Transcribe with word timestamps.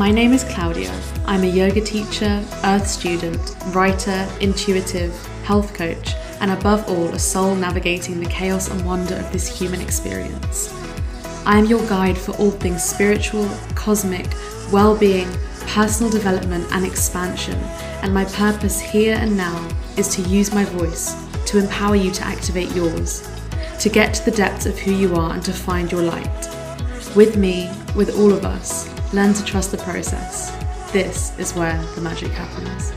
My 0.00 0.10
name 0.10 0.32
is 0.32 0.44
Claudia. 0.44 0.98
I'm 1.26 1.42
a 1.42 1.46
yoga 1.46 1.82
teacher, 1.82 2.42
earth 2.64 2.88
student, 2.88 3.54
writer, 3.66 4.26
intuitive, 4.40 5.14
health 5.44 5.74
coach, 5.74 6.14
and 6.40 6.50
above 6.50 6.88
all, 6.88 7.08
a 7.08 7.18
soul 7.18 7.54
navigating 7.54 8.18
the 8.18 8.30
chaos 8.30 8.70
and 8.70 8.82
wonder 8.86 9.16
of 9.16 9.30
this 9.30 9.46
human 9.46 9.82
experience. 9.82 10.74
I 11.44 11.58
am 11.58 11.66
your 11.66 11.86
guide 11.86 12.16
for 12.16 12.32
all 12.36 12.50
things 12.50 12.82
spiritual, 12.82 13.46
cosmic, 13.74 14.26
well 14.72 14.96
being, 14.96 15.28
personal 15.66 16.10
development, 16.10 16.66
and 16.72 16.86
expansion. 16.86 17.58
And 18.00 18.14
my 18.14 18.24
purpose 18.24 18.80
here 18.80 19.16
and 19.20 19.36
now 19.36 19.68
is 19.98 20.08
to 20.16 20.22
use 20.22 20.54
my 20.54 20.64
voice 20.64 21.14
to 21.44 21.58
empower 21.58 21.96
you 21.96 22.10
to 22.12 22.24
activate 22.24 22.74
yours, 22.74 23.28
to 23.78 23.90
get 23.90 24.14
to 24.14 24.24
the 24.24 24.34
depths 24.34 24.64
of 24.64 24.78
who 24.78 24.92
you 24.92 25.14
are 25.14 25.34
and 25.34 25.44
to 25.44 25.52
find 25.52 25.92
your 25.92 26.04
light. 26.04 26.48
With 27.14 27.36
me, 27.36 27.70
with 27.94 28.18
all 28.18 28.32
of 28.32 28.46
us, 28.46 28.88
learn 29.12 29.34
to 29.34 29.44
trust 29.44 29.72
the 29.72 29.78
process. 29.78 30.52
This 30.92 31.36
is 31.38 31.52
where 31.54 31.76
the 31.94 32.00
magic 32.00 32.30
happens. 32.30 32.92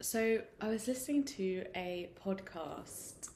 So, 0.00 0.40
I 0.60 0.68
was 0.68 0.88
listening 0.88 1.24
to 1.24 1.66
a 1.76 2.10
podcast 2.24 3.28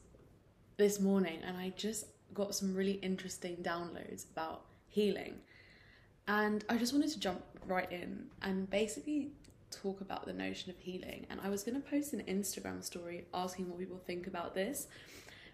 this 0.77 0.99
morning 0.99 1.39
and 1.47 1.57
I 1.57 1.73
just 1.77 2.07
got 2.35 2.55
some 2.55 2.75
really 2.75 2.95
interesting 2.95 3.56
downloads 3.56 4.25
about 4.33 4.65
healing. 4.89 5.34
And 6.27 6.65
I 6.69 6.78
just 6.78 6.93
wanted 6.93 7.11
to 7.11 7.21
jump 7.21 7.43
right 7.67 7.91
in 7.93 8.27
and 8.41 8.71
basically 8.71 9.33
talk 9.73 10.01
about 10.01 10.27
the 10.27 10.33
notion 10.33 10.70
of 10.70 10.78
healing. 10.78 11.27
And 11.31 11.41
I 11.41 11.48
was 11.48 11.62
going 11.62 11.81
to 11.81 11.89
post 11.89 12.12
an 12.12 12.23
Instagram 12.28 12.83
story 12.84 13.27
asking 13.33 13.69
what 13.69 13.78
people 13.78 13.98
think 13.98 14.27
about 14.27 14.55
this. 14.55 14.87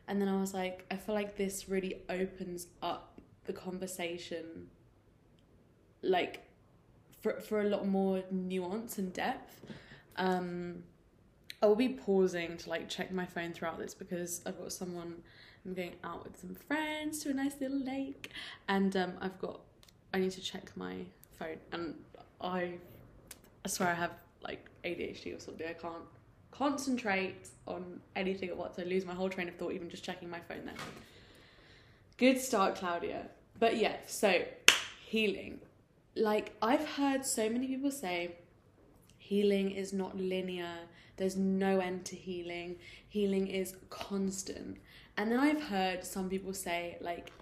And 0.06 0.20
then 0.20 0.28
I 0.28 0.41
was 0.41 0.55
like, 0.55 0.84
I 0.91 0.97
feel 0.97 1.14
like 1.14 1.36
this 1.36 1.69
really 1.69 2.02
opens 2.08 2.66
up 2.83 3.20
the 3.44 3.52
conversation, 3.52 4.69
like, 6.02 6.42
for, 7.20 7.41
for 7.41 7.61
a 7.61 7.64
lot 7.64 7.86
more 7.86 8.22
nuance 8.30 8.98
and 8.98 9.12
depth. 9.12 9.61
Um, 10.16 10.83
I 11.62 11.66
will 11.66 11.77
be 11.77 11.89
pausing 11.89 12.56
to 12.58 12.70
like 12.70 12.89
check 12.89 13.12
my 13.12 13.27
phone 13.27 13.52
throughout 13.52 13.78
this 13.78 13.92
because 13.94 14.42
I've 14.46 14.58
got 14.58 14.72
someone 14.72 15.16
I'm 15.64 15.74
going 15.74 15.94
out 16.05 16.24
with 16.24 16.39
some 16.41 16.55
friends 16.55 17.19
to 17.20 17.30
a 17.30 17.34
nice 17.34 17.55
little 17.61 17.83
lake, 17.83 18.30
and 18.69 18.96
um, 18.96 19.14
I've 19.20 19.39
got 19.39 19.61
I 20.14 20.19
need 20.19 20.30
to 20.33 20.41
check 20.41 20.70
my 20.77 20.98
phone, 21.39 21.58
and 21.72 21.94
I 22.41 22.74
I 23.69 23.70
swear 23.70 23.91
I 23.91 23.94
have 23.94 24.12
like 24.41 24.66
ADHD 24.83 25.36
or 25.36 25.41
something. 25.41 25.66
I 25.69 25.74
can't 25.74 26.06
concentrate 26.50 27.48
on 27.66 28.00
anything 28.16 28.48
at 28.48 28.56
once. 28.56 28.78
I 28.78 28.84
lose 28.84 29.05
my 29.05 29.12
whole 29.12 29.28
train 29.28 29.47
of 29.47 29.56
thought 29.56 29.72
even 29.72 29.91
just 29.91 30.02
checking 30.02 30.30
my 30.30 30.41
phone. 30.41 30.64
Then 30.64 30.74
good 32.16 32.41
start, 32.41 32.77
Claudia. 32.77 33.27
But 33.58 33.77
yeah, 33.77 33.96
so 34.06 34.42
healing. 35.05 35.61
Like 36.16 36.56
I've 36.62 36.89
heard 36.89 37.27
so 37.27 37.50
many 37.50 37.66
people 37.66 37.91
say, 37.91 38.36
healing 39.19 39.70
is 39.70 39.92
not 39.92 40.16
linear. 40.16 40.72
There's 41.19 41.36
no 41.36 41.80
end 41.80 42.06
to 42.06 42.16
healing. 42.16 42.77
Healing 43.06 43.48
is 43.48 43.77
constant. 43.91 44.78
And 45.19 45.30
then 45.30 45.41
I've 45.41 45.64
heard 45.64 46.06
some 46.06 46.30
people 46.30 46.55
say, 46.55 46.96
like, 47.02 47.33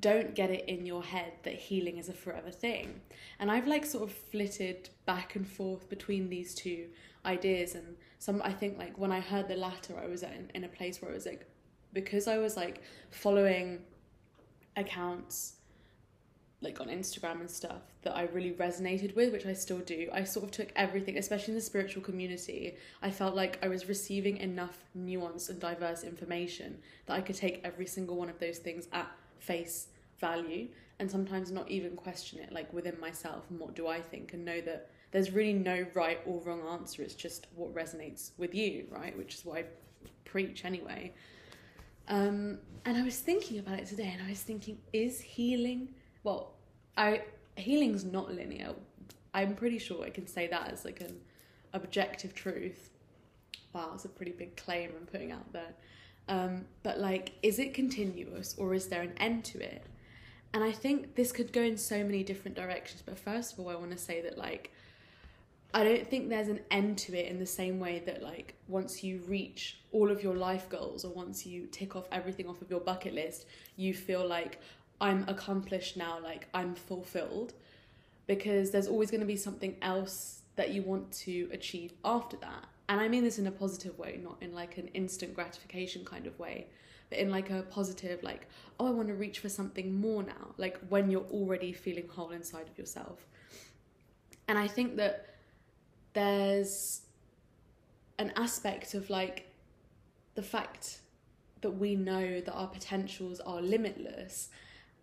don't 0.00 0.34
get 0.34 0.50
it 0.50 0.68
in 0.68 0.84
your 0.84 1.02
head 1.02 1.32
that 1.44 1.54
healing 1.54 1.98
is 1.98 2.08
a 2.08 2.12
forever 2.12 2.50
thing. 2.50 3.00
And 3.38 3.50
I've 3.50 3.66
like 3.66 3.86
sort 3.86 4.04
of 4.04 4.12
flitted 4.12 4.90
back 5.06 5.36
and 5.36 5.46
forth 5.46 5.88
between 5.88 6.28
these 6.28 6.54
two 6.54 6.86
ideas. 7.24 7.74
And 7.74 7.96
some, 8.18 8.42
I 8.42 8.52
think, 8.52 8.78
like, 8.78 8.98
when 8.98 9.12
I 9.12 9.20
heard 9.20 9.48
the 9.48 9.56
latter, 9.56 9.94
I 10.02 10.06
was 10.06 10.22
in, 10.22 10.50
in 10.54 10.64
a 10.64 10.68
place 10.68 11.00
where 11.00 11.10
I 11.10 11.14
was 11.14 11.26
like, 11.26 11.46
because 11.92 12.28
I 12.28 12.38
was 12.38 12.56
like 12.56 12.82
following 13.10 13.80
accounts 14.76 15.54
like 16.62 16.80
on 16.80 16.88
Instagram 16.88 17.40
and 17.40 17.50
stuff 17.50 17.82
that 18.02 18.16
I 18.16 18.24
really 18.32 18.52
resonated 18.52 19.14
with, 19.14 19.32
which 19.32 19.46
I 19.46 19.52
still 19.52 19.78
do. 19.78 20.08
I 20.12 20.24
sort 20.24 20.44
of 20.44 20.50
took 20.50 20.72
everything, 20.74 21.18
especially 21.18 21.52
in 21.52 21.56
the 21.56 21.64
spiritual 21.64 22.02
community. 22.02 22.76
I 23.02 23.10
felt 23.10 23.34
like 23.34 23.58
I 23.62 23.68
was 23.68 23.88
receiving 23.88 24.38
enough 24.38 24.78
nuanced 24.98 25.50
and 25.50 25.60
diverse 25.60 26.02
information 26.02 26.78
that 27.06 27.14
I 27.14 27.20
could 27.20 27.36
take 27.36 27.60
every 27.62 27.86
single 27.86 28.16
one 28.16 28.30
of 28.30 28.38
those 28.38 28.58
things 28.58 28.88
at 28.92 29.10
face 29.38 29.88
value 30.18 30.68
and 30.98 31.10
sometimes 31.10 31.50
not 31.50 31.70
even 31.70 31.94
question 31.94 32.38
it, 32.38 32.52
like 32.52 32.72
within 32.72 32.98
myself 33.00 33.44
and 33.50 33.60
what 33.60 33.74
do 33.74 33.86
I 33.86 34.00
think, 34.00 34.32
and 34.32 34.44
know 34.44 34.60
that 34.62 34.90
there's 35.10 35.30
really 35.30 35.52
no 35.52 35.86
right 35.94 36.20
or 36.26 36.40
wrong 36.40 36.62
answer. 36.72 37.02
It's 37.02 37.14
just 37.14 37.46
what 37.54 37.74
resonates 37.74 38.30
with 38.38 38.54
you, 38.54 38.86
right? 38.90 39.16
Which 39.16 39.34
is 39.34 39.44
what 39.44 39.58
I 39.58 39.64
preach 40.24 40.64
anyway. 40.64 41.12
Um, 42.08 42.58
and 42.84 42.96
I 42.96 43.02
was 43.02 43.18
thinking 43.18 43.58
about 43.58 43.78
it 43.78 43.86
today, 43.86 44.10
and 44.12 44.26
I 44.26 44.30
was 44.30 44.40
thinking, 44.40 44.78
is 44.92 45.20
healing 45.20 45.88
well, 46.26 46.54
I 46.96 47.22
healing's 47.56 48.04
not 48.04 48.34
linear. 48.34 48.74
I'm 49.32 49.54
pretty 49.54 49.78
sure 49.78 50.04
I 50.04 50.10
can 50.10 50.26
say 50.26 50.48
that 50.48 50.72
as 50.72 50.84
like 50.84 51.00
an 51.00 51.20
objective 51.72 52.34
truth. 52.34 52.90
Wow, 53.72 53.92
it's 53.94 54.06
a 54.06 54.08
pretty 54.08 54.32
big 54.32 54.56
claim 54.56 54.90
I'm 54.98 55.06
putting 55.06 55.30
out 55.30 55.52
there. 55.52 55.72
Um, 56.28 56.64
but 56.82 56.98
like, 56.98 57.32
is 57.42 57.58
it 57.58 57.74
continuous 57.74 58.54
or 58.58 58.74
is 58.74 58.88
there 58.88 59.02
an 59.02 59.12
end 59.18 59.44
to 59.46 59.60
it? 59.60 59.84
And 60.52 60.64
I 60.64 60.72
think 60.72 61.14
this 61.14 61.32
could 61.32 61.52
go 61.52 61.62
in 61.62 61.76
so 61.76 62.02
many 62.02 62.22
different 62.22 62.56
directions. 62.56 63.02
But 63.04 63.18
first 63.18 63.52
of 63.52 63.60
all, 63.60 63.68
I 63.68 63.76
want 63.76 63.92
to 63.92 63.98
say 63.98 64.22
that 64.22 64.38
like, 64.38 64.72
I 65.74 65.84
don't 65.84 66.08
think 66.08 66.28
there's 66.28 66.48
an 66.48 66.60
end 66.70 66.96
to 66.98 67.14
it 67.14 67.26
in 67.26 67.38
the 67.38 67.46
same 67.46 67.78
way 67.78 68.02
that 68.06 68.22
like 68.22 68.54
once 68.66 69.04
you 69.04 69.20
reach 69.26 69.78
all 69.92 70.10
of 70.10 70.22
your 70.22 70.34
life 70.34 70.68
goals 70.68 71.04
or 71.04 71.12
once 71.12 71.44
you 71.44 71.66
tick 71.66 71.94
off 71.94 72.06
everything 72.10 72.48
off 72.48 72.62
of 72.62 72.70
your 72.70 72.80
bucket 72.80 73.14
list, 73.14 73.46
you 73.76 73.92
feel 73.92 74.26
like 74.26 74.58
I'm 75.00 75.24
accomplished 75.28 75.96
now, 75.96 76.18
like 76.22 76.48
I'm 76.54 76.74
fulfilled, 76.74 77.52
because 78.26 78.70
there's 78.70 78.88
always 78.88 79.10
going 79.10 79.20
to 79.20 79.26
be 79.26 79.36
something 79.36 79.76
else 79.82 80.42
that 80.56 80.70
you 80.70 80.82
want 80.82 81.12
to 81.12 81.48
achieve 81.52 81.92
after 82.04 82.36
that. 82.38 82.64
And 82.88 83.00
I 83.00 83.08
mean 83.08 83.24
this 83.24 83.38
in 83.38 83.46
a 83.46 83.52
positive 83.52 83.98
way, 83.98 84.20
not 84.22 84.36
in 84.40 84.54
like 84.54 84.78
an 84.78 84.88
instant 84.88 85.34
gratification 85.34 86.04
kind 86.04 86.26
of 86.26 86.38
way, 86.38 86.68
but 87.10 87.18
in 87.18 87.30
like 87.30 87.50
a 87.50 87.62
positive, 87.62 88.22
like, 88.22 88.46
oh, 88.78 88.86
I 88.86 88.90
want 88.90 89.08
to 89.08 89.14
reach 89.14 89.40
for 89.40 89.48
something 89.48 90.00
more 90.00 90.22
now, 90.22 90.54
like 90.56 90.78
when 90.88 91.10
you're 91.10 91.26
already 91.30 91.72
feeling 91.72 92.08
whole 92.08 92.30
inside 92.30 92.68
of 92.68 92.78
yourself. 92.78 93.26
And 94.48 94.58
I 94.58 94.68
think 94.68 94.96
that 94.96 95.34
there's 96.12 97.02
an 98.18 98.32
aspect 98.36 98.94
of 98.94 99.10
like 99.10 99.52
the 100.34 100.42
fact 100.42 101.00
that 101.62 101.72
we 101.72 101.96
know 101.96 102.40
that 102.40 102.52
our 102.52 102.68
potentials 102.68 103.40
are 103.40 103.60
limitless 103.60 104.50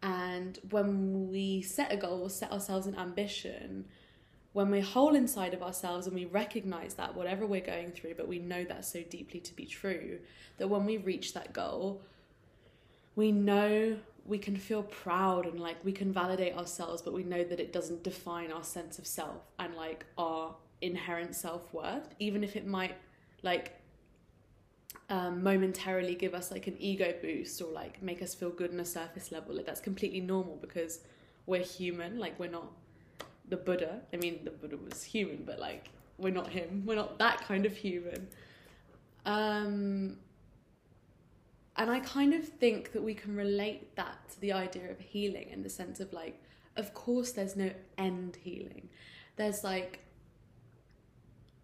and 0.04 0.60
when 0.70 1.30
we 1.30 1.62
set 1.62 1.92
a 1.92 1.96
goal, 1.96 2.28
set 2.28 2.52
ourselves 2.52 2.88
an 2.88 2.96
ambition, 2.96 3.86
when 4.54 4.70
we're 4.70 4.84
whole 4.84 5.16
inside 5.16 5.54
of 5.54 5.64
ourselves 5.64 6.06
and 6.06 6.16
we 6.16 6.26
recognize 6.26 6.94
that, 6.94 7.16
whatever 7.16 7.46
we're 7.46 7.60
going 7.60 7.92
through, 7.92 8.14
but 8.16 8.28
we 8.28 8.40
know 8.40 8.64
that 8.64 8.86
so 8.86 9.02
deeply 9.10 9.40
to 9.42 9.56
be 9.56 9.66
true, 9.66 10.20
that 10.58 10.70
when 10.70 10.86
we 10.86 10.98
reach 10.98 11.34
that 11.34 11.54
goal, 11.54 12.02
we 13.16 13.32
know 13.32 13.98
we 14.26 14.38
can 14.38 14.56
feel 14.56 14.84
proud 14.84 15.46
and 15.46 15.60
like 15.60 15.84
we 15.84 15.92
can 15.92 16.14
validate 16.14 16.56
ourselves, 16.56 17.02
but 17.02 17.14
we 17.14 17.24
know 17.24 17.44
that 17.44 17.60
it 17.60 17.74
doesn't 17.74 18.04
define 18.04 18.52
our 18.52 18.64
sense 18.64 18.98
of 19.00 19.08
self 19.08 19.42
and 19.60 19.76
like 19.76 20.06
our 20.18 20.56
inherent 20.82 21.36
self 21.36 21.74
worth, 21.74 22.14
even 22.20 22.44
if 22.44 22.56
it 22.56 22.66
might 22.66 22.96
like 23.42 23.80
um, 25.10 25.44
momentarily 25.44 26.16
give 26.16 26.34
us 26.34 26.52
like 26.52 26.68
an 26.68 26.76
ego 26.80 27.14
boost 27.22 27.62
or 27.62 27.72
like 27.72 28.02
make 28.02 28.22
us 28.22 28.34
feel 28.34 28.50
good 28.50 28.72
on 28.72 28.80
a 28.80 28.86
surface 28.86 29.32
level. 29.32 29.56
Like 29.56 29.66
that's 29.66 29.82
completely 29.82 30.22
normal 30.22 30.58
because 30.58 31.00
we're 31.46 31.64
human. 31.64 32.20
Like 32.20 32.40
we're 32.40 32.50
not 32.50 32.72
the 33.50 33.58
Buddha. 33.58 34.02
I 34.14 34.18
mean, 34.18 34.42
the 34.44 34.52
Buddha 34.52 34.78
was 34.78 35.04
human, 35.04 35.44
but 35.46 35.60
like 35.60 35.90
we're 36.18 36.34
not 36.34 36.50
him. 36.50 36.84
We're 36.86 36.96
not 36.96 37.20
that 37.20 37.42
kind 37.42 37.66
of 37.66 37.76
human. 37.76 38.28
Um, 39.26 40.18
and 41.76 41.90
I 41.90 42.00
kind 42.02 42.34
of 42.34 42.48
think 42.48 42.92
that 42.94 43.04
we 43.04 43.14
can 43.14 43.36
relate 43.36 43.96
that 43.96 44.30
to 44.32 44.42
the 44.42 44.54
idea 44.54 44.92
of 44.92 45.00
healing 45.00 45.50
in 45.50 45.64
the 45.64 45.70
sense 45.70 46.00
of 46.00 46.14
like, 46.14 46.42
of 46.76 46.94
course, 46.94 47.32
there's 47.32 47.56
no 47.56 47.72
end 47.98 48.38
healing. 48.42 48.90
There's 49.36 49.64
like, 49.64 50.00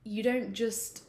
you 0.04 0.24
don't 0.24 0.54
just 0.54 1.04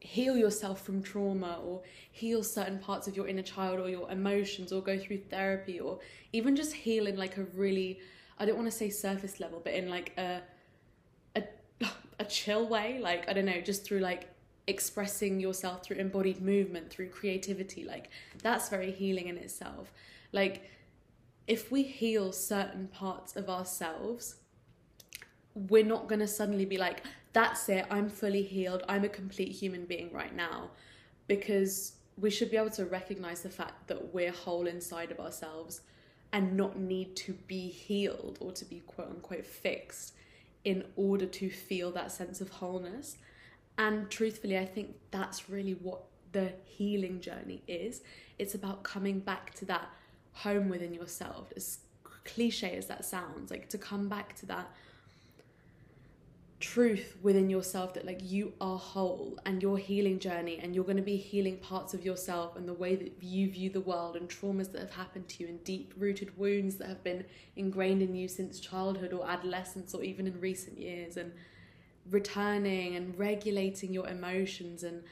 heal 0.00 0.36
yourself 0.36 0.80
from 0.82 1.02
trauma 1.02 1.60
or 1.62 1.82
heal 2.10 2.42
certain 2.42 2.78
parts 2.78 3.06
of 3.06 3.16
your 3.16 3.28
inner 3.28 3.42
child 3.42 3.78
or 3.78 3.88
your 3.88 4.10
emotions 4.10 4.72
or 4.72 4.82
go 4.82 4.98
through 4.98 5.18
therapy 5.30 5.78
or 5.78 6.00
even 6.32 6.56
just 6.56 6.72
heal 6.72 7.06
in 7.06 7.16
like 7.16 7.36
a 7.36 7.44
really 7.54 8.00
I 8.40 8.46
don't 8.46 8.56
want 8.56 8.66
to 8.68 8.76
say 8.76 8.90
surface 8.90 9.38
level 9.38 9.60
but 9.62 9.74
in 9.74 9.88
like 9.88 10.12
a 10.18 10.40
a 11.36 11.44
a 12.18 12.24
chill 12.24 12.66
way 12.68 12.98
like 13.00 13.28
I 13.28 13.32
don't 13.32 13.44
know 13.44 13.60
just 13.60 13.84
through 13.84 14.00
like 14.00 14.28
expressing 14.66 15.38
yourself 15.40 15.84
through 15.84 15.98
embodied 15.98 16.40
movement 16.40 16.90
through 16.90 17.10
creativity 17.10 17.84
like 17.84 18.10
that's 18.42 18.68
very 18.68 18.90
healing 18.90 19.28
in 19.28 19.36
itself 19.36 19.92
like 20.32 20.70
if 21.46 21.70
we 21.70 21.82
heal 21.82 22.32
certain 22.32 22.88
parts 22.88 23.36
of 23.36 23.48
ourselves 23.48 24.36
we're 25.54 25.84
not 25.84 26.08
going 26.08 26.20
to 26.20 26.26
suddenly 26.26 26.64
be 26.64 26.78
like 26.78 27.02
that's 27.32 27.68
it, 27.68 27.86
I'm 27.90 28.08
fully 28.08 28.42
healed, 28.42 28.82
I'm 28.88 29.04
a 29.04 29.08
complete 29.08 29.52
human 29.52 29.84
being 29.84 30.12
right 30.12 30.34
now. 30.34 30.70
because 31.28 31.92
we 32.18 32.28
should 32.28 32.50
be 32.50 32.56
able 32.56 32.70
to 32.70 32.84
recognize 32.84 33.42
the 33.42 33.48
fact 33.48 33.86
that 33.86 34.12
we're 34.12 34.32
whole 34.32 34.66
inside 34.66 35.10
of 35.12 35.20
ourselves 35.20 35.82
and 36.32 36.56
not 36.56 36.78
need 36.78 37.16
to 37.16 37.32
be 37.46 37.68
healed 37.68 38.38
or 38.40 38.52
to 38.52 38.64
be 38.64 38.80
quote 38.80 39.08
unquote 39.10 39.46
fixed 39.46 40.14
in 40.64 40.84
order 40.96 41.26
to 41.26 41.50
feel 41.50 41.90
that 41.92 42.12
sense 42.12 42.40
of 42.40 42.48
wholeness. 42.50 43.16
And 43.78 44.10
truthfully, 44.10 44.58
I 44.58 44.66
think 44.66 44.94
that's 45.10 45.48
really 45.48 45.72
what 45.72 46.02
the 46.32 46.52
healing 46.64 47.20
journey 47.20 47.62
is. 47.66 48.02
It's 48.38 48.54
about 48.54 48.82
coming 48.82 49.20
back 49.20 49.54
to 49.54 49.64
that 49.66 49.88
home 50.32 50.68
within 50.68 50.94
yourself, 50.94 51.52
as 51.56 51.78
cliche 52.02 52.76
as 52.76 52.86
that 52.86 53.04
sounds, 53.04 53.50
like 53.50 53.68
to 53.70 53.78
come 53.78 54.08
back 54.08 54.36
to 54.36 54.46
that 54.46 54.70
truth 56.60 57.16
within 57.22 57.48
yourself 57.48 57.94
that 57.94 58.04
like 58.04 58.20
you 58.22 58.52
are 58.60 58.78
whole 58.78 59.38
and 59.46 59.62
your 59.62 59.78
healing 59.78 60.18
journey 60.18 60.60
and 60.62 60.74
you're 60.74 60.84
going 60.84 60.96
to 60.96 61.02
be 61.02 61.16
healing 61.16 61.56
parts 61.56 61.94
of 61.94 62.04
yourself 62.04 62.54
and 62.54 62.68
the 62.68 62.74
way 62.74 62.94
that 62.94 63.12
you 63.22 63.50
view 63.50 63.70
the 63.70 63.80
world 63.80 64.14
and 64.14 64.28
traumas 64.28 64.70
that 64.70 64.80
have 64.82 64.92
happened 64.92 65.26
to 65.26 65.42
you 65.42 65.48
and 65.48 65.64
deep 65.64 65.94
rooted 65.96 66.36
wounds 66.36 66.76
that 66.76 66.86
have 66.86 67.02
been 67.02 67.24
ingrained 67.56 68.02
in 68.02 68.14
you 68.14 68.28
since 68.28 68.60
childhood 68.60 69.12
or 69.14 69.28
adolescence 69.28 69.94
or 69.94 70.02
even 70.02 70.26
in 70.26 70.38
recent 70.38 70.78
years 70.78 71.16
and 71.16 71.32
returning 72.10 72.94
and 72.94 73.18
regulating 73.18 73.92
your 73.92 74.06
emotions 74.06 74.82
and 74.82 75.02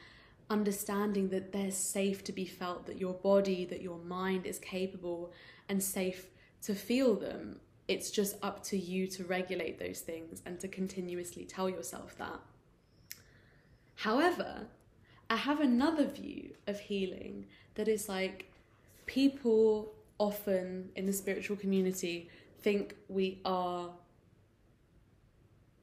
understanding 0.51 1.29
that 1.29 1.51
they're 1.51 1.71
safe 1.71 2.23
to 2.23 2.31
be 2.31 2.45
felt 2.45 2.85
that 2.85 2.99
your 2.99 3.13
body 3.13 3.65
that 3.65 3.81
your 3.81 3.97
mind 3.99 4.45
is 4.45 4.59
capable 4.59 5.31
and 5.67 5.81
safe 5.81 6.27
to 6.61 6.75
feel 6.75 7.15
them 7.15 7.59
it's 7.89 8.11
just 8.11 8.35
up 8.43 8.63
to 8.63 8.77
you 8.77 9.07
to 9.07 9.23
regulate 9.25 9.79
those 9.79 9.99
things 10.01 10.43
and 10.45 10.59
to 10.59 10.67
continuously 10.67 11.43
tell 11.43 11.67
yourself 11.67 12.15
that. 12.19 12.39
However, 13.95 14.67
I 15.29 15.35
have 15.35 15.59
another 15.59 16.05
view 16.05 16.51
of 16.67 16.79
healing 16.79 17.47
that 17.73 17.87
is 17.87 18.07
like 18.07 18.45
people 19.07 19.91
often 20.19 20.91
in 20.95 21.07
the 21.07 21.13
spiritual 21.13 21.57
community 21.57 22.29
think 22.61 22.95
we 23.07 23.41
are 23.43 23.89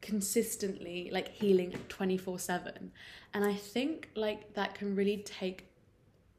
consistently 0.01 1.11
like 1.13 1.29
healing 1.29 1.73
24/7 1.89 2.93
and 3.35 3.45
I 3.45 3.55
think 3.55 4.11
like 4.15 4.55
that 4.55 4.77
can 4.77 4.95
really 4.95 5.19
take 5.25 5.67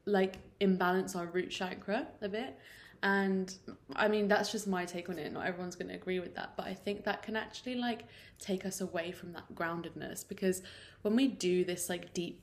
like 0.06 0.38
imbalance 0.60 1.14
our 1.14 1.26
root 1.26 1.50
chakra 1.50 2.08
a 2.22 2.28
bit 2.28 2.58
and 3.02 3.56
i 3.94 4.08
mean 4.08 4.26
that's 4.26 4.50
just 4.50 4.66
my 4.66 4.84
take 4.84 5.08
on 5.08 5.18
it 5.18 5.32
not 5.32 5.46
everyone's 5.46 5.76
going 5.76 5.88
to 5.88 5.94
agree 5.94 6.18
with 6.18 6.34
that 6.34 6.52
but 6.56 6.66
i 6.66 6.74
think 6.74 7.04
that 7.04 7.22
can 7.22 7.36
actually 7.36 7.76
like 7.76 8.04
take 8.40 8.66
us 8.66 8.80
away 8.80 9.12
from 9.12 9.32
that 9.32 9.44
groundedness 9.54 10.26
because 10.26 10.62
when 11.02 11.14
we 11.14 11.28
do 11.28 11.64
this 11.64 11.88
like 11.88 12.12
deep 12.12 12.40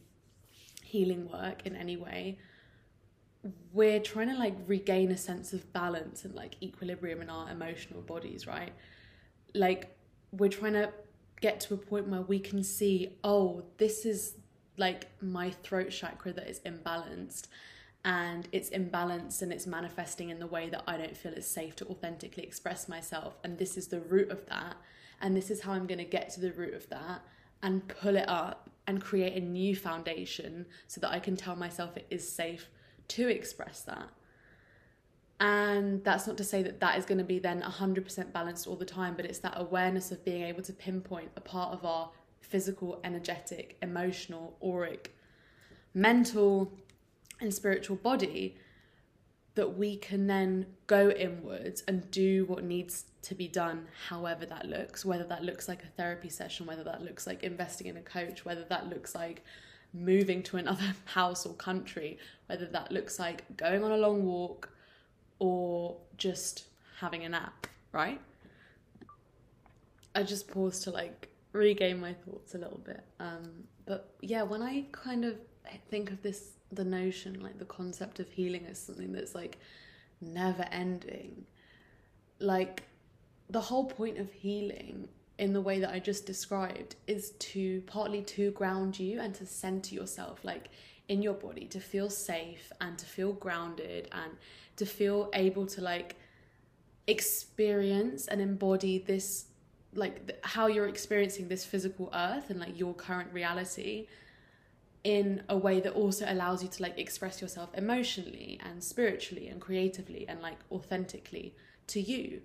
healing 0.81 1.30
work 1.30 1.66
in 1.66 1.75
any 1.75 1.98
way 1.98 2.38
we're 3.74 4.00
trying 4.00 4.30
to 4.30 4.36
like 4.36 4.56
regain 4.68 5.12
a 5.12 5.18
sense 5.18 5.54
of 5.54 5.72
balance 5.74 6.25
and 6.25 6.34
like 6.34 6.56
equilibrium 6.62 7.22
in 7.22 7.30
our 7.30 7.50
emotional 7.50 8.02
bodies 8.02 8.48
right? 8.48 8.72
Like 9.54 9.96
we're 10.31 10.50
trying 10.50 10.74
to 10.74 10.92
get 11.42 11.60
to 11.62 11.74
a 11.74 11.78
point 11.78 12.07
where 12.07 12.22
we 12.22 12.40
can 12.40 12.63
see 12.63 13.18
oh 13.24 13.63
this 13.78 14.06
is 14.06 14.36
like 14.78 15.07
my 15.22 15.52
throat 15.52 15.90
chakra 15.90 16.34
that 16.34 16.48
is 16.50 16.60
imbalanced 16.62 17.48
and 18.06 18.48
it's 18.52 18.69
imbalanced 18.69 19.42
and 19.42 19.52
it's 19.52 19.66
manifesting 19.66 20.30
in 20.30 20.38
the 20.38 20.46
way 20.46 20.69
that 20.69 20.84
I 20.88 20.96
don't 20.96 21.18
feel 21.18 21.34
it's 21.34 21.48
safe 21.48 21.75
to 21.78 21.88
authentically 21.88 22.44
express 22.44 22.88
myself. 22.88 23.40
And 23.44 23.57
this 23.57 23.78
is 23.78 23.88
the 23.88 24.00
root 24.00 24.30
of 24.30 24.46
that. 24.46 24.78
And 25.22 25.36
this 25.36 25.50
is 25.50 25.62
how 25.62 25.72
I'm 25.72 25.88
going 25.88 25.98
to 25.98 26.06
get 26.06 26.30
to 26.31 26.40
the 26.40 26.52
root 26.52 26.75
of 26.75 26.88
that 26.90 27.22
and 27.63 27.88
pull 27.88 28.16
it 28.16 28.30
up 28.30 28.69
and 28.86 29.02
create 29.02 29.42
a 29.42 29.44
new 29.44 29.75
foundation 29.75 30.68
so 30.88 31.02
that 31.02 31.10
I 31.10 31.18
can 31.18 31.36
tell 31.36 31.56
myself 31.56 31.98
it 31.98 32.06
is 32.12 32.31
safe 32.31 32.69
to 33.07 33.28
express 33.28 33.81
that. 33.81 34.10
And 35.40 36.04
that's 36.04 36.28
not 36.28 36.38
to 36.38 36.44
say 36.44 36.62
that 36.62 36.80
that 36.81 37.00
is 37.00 37.06
going 37.06 37.18
to 37.18 37.24
be 37.24 37.40
then 37.40 37.63
100% 37.63 38.31
balanced 38.31 38.68
all 38.68 38.75
the 38.75 38.86
time, 38.86 39.16
but 39.16 39.25
it's 39.25 39.40
that 39.40 39.54
awareness 39.56 40.12
of 40.12 40.24
being 40.24 40.44
able 40.44 40.62
to 40.62 40.74
pinpoint 40.74 41.31
a 41.36 41.42
part 41.42 41.74
of 41.74 41.84
our 41.84 42.12
physical, 42.40 43.02
energetic, 43.04 43.78
emotional, 43.81 44.56
auric, 44.63 45.16
mental, 45.96 46.72
and 47.39 47.53
spiritual 47.53 47.95
body 47.97 48.57
that 49.55 49.77
we 49.77 49.95
can 49.95 50.27
then 50.27 50.65
go 50.85 51.09
inwards 51.09 51.81
and 51.87 52.09
do 52.11 52.45
what 52.45 52.63
needs 52.63 53.05
to 53.21 53.33
be 53.33 53.47
done, 53.47 53.87
however 54.09 54.45
that 54.45 54.67
looks, 54.67 55.05
whether 55.05 55.23
that 55.23 55.43
looks 55.43 55.67
like 55.67 55.81
a 55.83 55.87
therapy 55.97 56.29
session, 56.29 56.65
whether 56.65 56.83
that 56.83 57.01
looks 57.01 57.25
like 57.25 57.41
investing 57.41 57.87
in 57.87 57.97
a 57.97 58.01
coach, 58.01 58.43
whether 58.43 58.65
that 58.65 58.89
looks 58.89 59.15
like 59.15 59.43
moving 59.93 60.43
to 60.43 60.57
another 60.57 60.93
house 61.05 61.45
or 61.45 61.53
country, 61.53 62.17
whether 62.47 62.65
that 62.65 62.91
looks 62.91 63.17
like 63.17 63.43
going 63.55 63.83
on 63.83 63.91
a 63.91 63.97
long 63.97 64.25
walk 64.25 64.69
or 65.39 65.97
just 66.17 66.65
having 66.99 67.23
a 67.23 67.29
nap, 67.29 67.67
right? 67.93 68.21
I 70.13 70.23
just 70.23 70.47
paused 70.47 70.83
to 70.83 70.91
like 70.91 71.29
regain 71.53 71.99
my 71.99 72.13
thoughts 72.13 72.55
a 72.55 72.57
little 72.57 72.81
bit. 72.85 73.03
Um, 73.19 73.63
but 73.85 74.13
yeah, 74.21 74.43
when 74.43 74.61
I 74.61 74.85
kind 74.91 75.23
of 75.23 75.35
think 75.89 76.11
of 76.11 76.21
this 76.21 76.55
the 76.71 76.83
notion, 76.83 77.41
like 77.41 77.59
the 77.59 77.65
concept 77.65 78.19
of 78.19 78.29
healing 78.29 78.65
as 78.69 78.79
something 78.79 79.12
that's 79.12 79.35
like 79.35 79.57
never 80.21 80.65
ending. 80.71 81.45
Like 82.39 82.83
the 83.50 83.62
whole 83.62 83.85
point 83.85 84.17
of 84.17 84.31
healing 84.31 85.07
in 85.38 85.53
the 85.53 85.62
way 85.62 85.79
that 85.79 85.91
I 85.91 86.00
just 86.00 86.25
described 86.25 86.95
is 87.07 87.31
to 87.31 87.81
partly 87.81 88.21
to 88.21 88.51
ground 88.51 88.97
you 89.00 89.19
and 89.19 89.33
to 89.35 89.45
center 89.45 89.94
yourself 89.94 90.39
like 90.44 90.69
in 91.07 91.21
your 91.21 91.33
body 91.33 91.65
to 91.65 91.79
feel 91.79 92.09
safe 92.09 92.71
and 92.81 92.97
to 92.97 93.06
feel 93.06 93.33
grounded 93.33 94.07
and 94.11 94.31
to 94.77 94.85
feel 94.85 95.29
able 95.33 95.65
to 95.68 95.81
like 95.81 96.15
experience 97.07 98.27
and 98.27 98.41
embody 98.41 98.97
this 99.00 99.45
like 99.94 100.25
th- 100.27 100.39
how 100.44 100.68
you're 100.68 100.88
experiencing 100.88 101.47
this 101.47 101.63
physical 101.63 102.09
earth 102.13 102.50
and 102.50 102.59
like 102.59 102.77
your 102.79 102.94
current 102.94 103.31
reality 103.31 104.07
in 105.06 105.44
a 105.50 105.56
way 105.56 105.80
that 105.80 105.94
also 105.94 106.25
allows 106.28 106.63
you 106.63 106.68
to 106.68 106.81
like 106.81 106.98
express 106.98 107.40
yourself 107.40 107.69
emotionally 107.75 108.60
and 108.66 108.84
spiritually 108.84 109.47
and 109.47 109.62
creatively 109.62 110.26
and 110.28 110.42
like 110.42 110.57
authentically 110.71 111.56
to 111.85 112.02
you. 112.02 112.42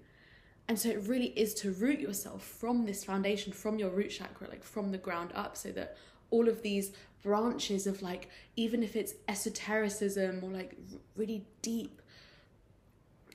And 0.68 0.78
so 0.78 0.90
it 0.90 1.02
really 1.08 1.28
is 1.28 1.54
to 1.54 1.72
root 1.72 1.98
yourself 2.00 2.44
from 2.44 2.84
this 2.84 3.02
foundation, 3.02 3.54
from 3.54 3.78
your 3.78 3.88
root 3.88 4.10
chakra, 4.10 4.46
like 4.46 4.62
from 4.62 4.92
the 4.92 4.98
ground 4.98 5.32
up, 5.34 5.56
so 5.56 5.72
that 5.72 5.96
all 6.30 6.48
of 6.48 6.60
these 6.60 6.92
branches 7.22 7.86
of 7.86 8.02
like, 8.02 8.28
even 8.56 8.82
if 8.82 8.94
it's 8.94 9.14
esotericism 9.26 10.40
or 10.44 10.50
like 10.50 10.76
really 11.16 11.46
deep, 11.62 12.02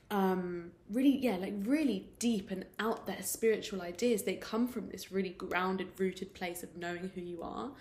um, 0.08 0.70
really, 0.88 1.18
yeah, 1.18 1.36
like 1.36 1.52
really 1.64 2.08
deep 2.20 2.52
and 2.52 2.64
out 2.78 3.08
there 3.08 3.22
spiritual 3.22 3.82
ideas, 3.82 4.22
they 4.22 4.36
come 4.36 4.68
from 4.68 4.88
this 4.88 5.10
really 5.10 5.30
grounded, 5.30 5.88
rooted 5.98 6.32
place 6.32 6.62
of 6.62 6.76
knowing 6.76 7.10
who 7.16 7.20
you 7.20 7.42
are 7.42 7.72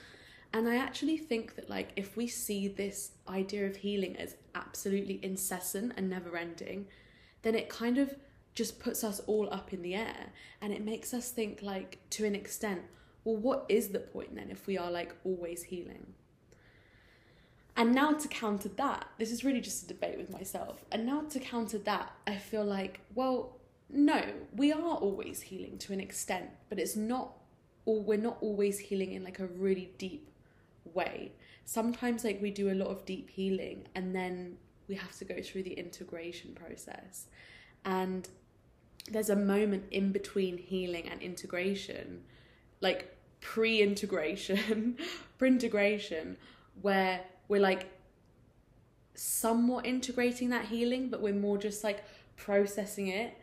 and 0.56 0.70
I 0.70 0.78
actually 0.78 1.18
think 1.18 1.56
that, 1.58 1.70
like, 1.70 1.90
if 1.98 2.16
we 2.16 2.28
see 2.28 2.70
this 2.70 3.12
idea 3.28 3.68
of 3.68 3.76
healing 3.76 4.16
as 4.16 4.38
absolutely 4.56 5.20
incessant 5.22 5.92
and 5.98 6.10
never 6.10 6.38
ending, 6.38 6.88
then 7.42 7.56
it 7.56 7.68
kind 7.68 7.98
of 7.98 8.16
just 8.54 8.80
puts 8.80 9.04
us 9.04 9.20
all 9.28 9.54
up 9.54 9.74
in 9.74 9.82
the 9.82 9.96
air 9.96 10.28
and 10.62 10.72
it 10.72 10.82
makes 10.82 11.14
us 11.14 11.30
think, 11.30 11.62
like, 11.62 11.98
to 12.12 12.24
an 12.24 12.36
extent, 12.36 12.84
well, 13.26 13.36
what 13.36 13.66
is 13.68 13.90
the 13.90 14.00
point 14.00 14.34
then 14.34 14.50
if 14.50 14.66
we 14.66 14.78
are, 14.78 14.90
like, 14.90 15.14
always 15.26 15.64
healing? 15.64 16.14
And 17.76 17.94
now 17.94 18.14
to 18.14 18.28
counter 18.30 18.70
that, 18.78 19.10
this 19.18 19.34
is 19.34 19.44
really 19.44 19.60
just 19.60 19.84
a 19.84 19.88
debate 19.88 20.18
with 20.18 20.32
myself. 20.32 20.86
And 20.90 21.06
now 21.06 21.24
to 21.32 21.40
counter 21.42 21.80
that, 21.80 22.14
I 22.26 22.38
feel 22.38 22.64
like, 22.64 23.02
well, 23.14 23.58
no, 23.90 24.22
we 24.56 24.72
are 24.72 24.96
always 24.96 25.42
healing 25.42 25.78
to 25.80 25.92
an 25.92 26.00
extent, 26.00 26.52
but 26.70 26.80
it's 26.80 26.96
not 26.96 27.34
or 27.84 28.02
we're 28.02 28.18
not 28.18 28.38
always 28.42 28.80
healing 28.80 29.12
in 29.12 29.24
like 29.24 29.40
a 29.40 29.46
really 29.46 29.92
deep 30.00 30.32
way. 30.94 31.34
Sometimes, 31.66 32.24
like, 32.24 32.42
we 32.42 32.52
do 32.52 32.72
a 32.72 32.76
lot 32.76 32.88
of 32.88 33.06
deep 33.06 33.30
healing 33.30 33.88
and 33.96 34.16
then 34.16 34.58
we 34.88 34.96
have 34.96 35.18
to 35.18 35.26
go 35.26 35.42
through 35.42 35.64
the 35.64 35.74
integration 35.74 36.54
process. 36.54 37.28
And 37.84 38.28
there's 39.10 39.30
a 39.30 39.36
moment 39.36 39.86
in 39.92 40.12
between 40.12 40.58
healing 40.58 41.08
and 41.10 41.22
integration, 41.22 42.24
like 42.82 43.16
pre 43.42 43.82
integration, 43.82 44.98
pre 45.38 45.50
integration, 45.50 46.38
where 46.82 47.22
we're 47.48 47.62
like 47.62 47.88
somewhat 49.14 49.86
integrating 49.86 50.50
that 50.50 50.66
healing, 50.66 51.10
but 51.10 51.22
we're 51.22 51.34
more 51.34 51.58
just 51.58 51.84
like 51.84 52.04
processing 52.36 53.08
it, 53.08 53.38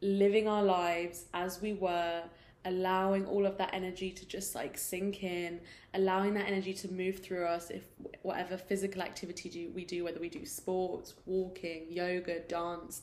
living 0.00 0.48
our 0.48 0.62
lives 0.62 1.26
as 1.34 1.60
we 1.60 1.72
were, 1.72 2.22
allowing 2.64 3.24
all 3.26 3.46
of 3.46 3.56
that 3.58 3.70
energy 3.72 4.10
to 4.10 4.26
just 4.26 4.54
like 4.54 4.76
sink 4.76 5.22
in 5.22 5.60
allowing 5.94 6.34
that 6.34 6.46
energy 6.46 6.74
to 6.74 6.92
move 6.92 7.18
through 7.18 7.44
us 7.46 7.70
if 7.70 7.84
whatever 8.22 8.56
physical 8.56 9.00
activity 9.00 9.48
do 9.48 9.70
we 9.74 9.84
do 9.84 10.04
whether 10.04 10.20
we 10.20 10.28
do 10.28 10.44
sports 10.44 11.14
walking 11.24 11.86
yoga 11.88 12.40
dance 12.40 13.02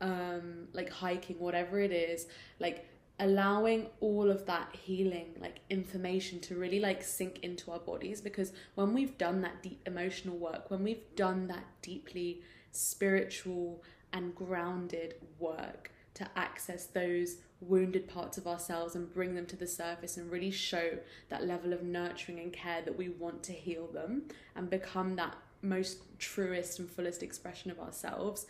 um 0.00 0.68
like 0.72 0.88
hiking 0.90 1.38
whatever 1.38 1.78
it 1.80 1.92
is 1.92 2.26
like 2.60 2.88
allowing 3.20 3.86
all 4.00 4.30
of 4.30 4.46
that 4.46 4.74
healing 4.74 5.34
like 5.40 5.60
information 5.68 6.38
to 6.40 6.54
really 6.54 6.78
like 6.80 7.02
sink 7.02 7.40
into 7.42 7.70
our 7.70 7.80
bodies 7.80 8.20
because 8.20 8.52
when 8.76 8.94
we've 8.94 9.18
done 9.18 9.40
that 9.42 9.62
deep 9.62 9.80
emotional 9.86 10.36
work 10.36 10.70
when 10.70 10.82
we've 10.82 11.14
done 11.16 11.46
that 11.48 11.64
deeply 11.82 12.40
spiritual 12.70 13.82
and 14.12 14.34
grounded 14.34 15.14
work 15.38 15.90
to 16.18 16.28
access 16.36 16.86
those 16.86 17.36
wounded 17.60 18.08
parts 18.08 18.38
of 18.38 18.46
ourselves 18.46 18.94
and 18.94 19.12
bring 19.12 19.34
them 19.34 19.46
to 19.46 19.56
the 19.56 19.66
surface 19.66 20.16
and 20.16 20.30
really 20.30 20.50
show 20.50 20.98
that 21.28 21.44
level 21.44 21.72
of 21.72 21.82
nurturing 21.82 22.38
and 22.38 22.52
care 22.52 22.82
that 22.82 22.96
we 22.96 23.08
want 23.08 23.42
to 23.42 23.52
heal 23.52 23.86
them 23.88 24.22
and 24.54 24.70
become 24.70 25.16
that 25.16 25.36
most 25.62 25.98
truest 26.18 26.78
and 26.78 26.88
fullest 26.88 27.22
expression 27.22 27.70
of 27.70 27.80
ourselves 27.80 28.46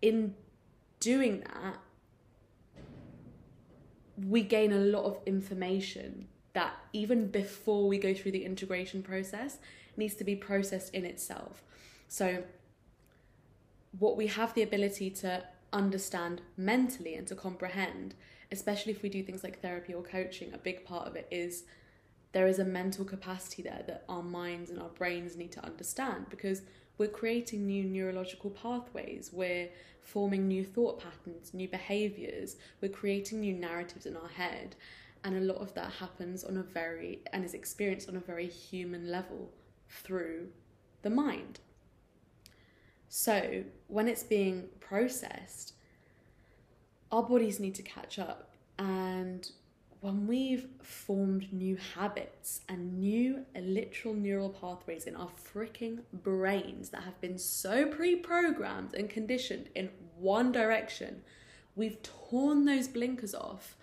in 0.00 0.34
doing 1.00 1.40
that 1.40 1.78
we 4.26 4.42
gain 4.42 4.72
a 4.72 4.78
lot 4.78 5.04
of 5.04 5.18
information 5.26 6.26
that 6.52 6.74
even 6.92 7.28
before 7.28 7.86
we 7.86 7.98
go 7.98 8.12
through 8.14 8.32
the 8.32 8.44
integration 8.44 9.02
process 9.02 9.58
needs 9.96 10.14
to 10.14 10.24
be 10.24 10.34
processed 10.34 10.92
in 10.94 11.04
itself. 11.04 11.62
So, 12.08 12.42
what 13.98 14.16
we 14.16 14.26
have 14.26 14.54
the 14.54 14.62
ability 14.62 15.10
to 15.10 15.44
understand 15.72 16.40
mentally 16.56 17.14
and 17.14 17.26
to 17.28 17.34
comprehend, 17.34 18.14
especially 18.50 18.92
if 18.92 19.02
we 19.02 19.08
do 19.08 19.22
things 19.22 19.44
like 19.44 19.60
therapy 19.60 19.94
or 19.94 20.02
coaching, 20.02 20.52
a 20.52 20.58
big 20.58 20.84
part 20.84 21.06
of 21.06 21.16
it 21.16 21.28
is 21.30 21.64
there 22.32 22.46
is 22.46 22.58
a 22.58 22.64
mental 22.64 23.04
capacity 23.04 23.62
there 23.62 23.82
that 23.86 24.04
our 24.08 24.22
minds 24.22 24.70
and 24.70 24.80
our 24.80 24.90
brains 24.90 25.36
need 25.36 25.52
to 25.52 25.64
understand 25.64 26.26
because 26.30 26.62
we're 26.98 27.08
creating 27.08 27.66
new 27.66 27.84
neurological 27.84 28.50
pathways, 28.50 29.30
we're 29.32 29.68
forming 30.02 30.48
new 30.48 30.64
thought 30.64 31.00
patterns, 31.00 31.54
new 31.54 31.68
behaviors, 31.68 32.56
we're 32.80 32.90
creating 32.90 33.40
new 33.40 33.54
narratives 33.54 34.06
in 34.06 34.16
our 34.16 34.28
head. 34.28 34.74
And 35.24 35.36
a 35.36 35.40
lot 35.40 35.58
of 35.58 35.74
that 35.74 35.92
happens 35.92 36.44
on 36.44 36.56
a 36.56 36.62
very, 36.62 37.20
and 37.32 37.44
is 37.44 37.54
experienced 37.54 38.08
on 38.08 38.16
a 38.16 38.20
very 38.20 38.46
human 38.46 39.10
level 39.10 39.50
through 39.88 40.48
the 41.02 41.10
mind. 41.10 41.60
So 43.08 43.64
when 43.86 44.06
it's 44.08 44.22
being 44.22 44.68
processed, 44.80 45.74
our 47.10 47.22
bodies 47.22 47.58
need 47.58 47.74
to 47.76 47.82
catch 47.82 48.18
up. 48.18 48.54
And 48.78 49.50
when 50.00 50.26
we've 50.26 50.66
formed 50.82 51.52
new 51.52 51.76
habits 51.76 52.60
and 52.68 53.00
new 53.00 53.44
literal 53.56 54.14
neural 54.14 54.50
pathways 54.50 55.04
in 55.04 55.16
our 55.16 55.30
freaking 55.30 56.00
brains 56.12 56.90
that 56.90 57.02
have 57.02 57.20
been 57.20 57.38
so 57.38 57.86
pre 57.86 58.14
programmed 58.14 58.94
and 58.94 59.10
conditioned 59.10 59.68
in 59.74 59.90
one 60.16 60.52
direction, 60.52 61.22
we've 61.74 62.00
torn 62.02 62.64
those 62.64 62.88
blinkers 62.88 63.34
off. 63.34 63.76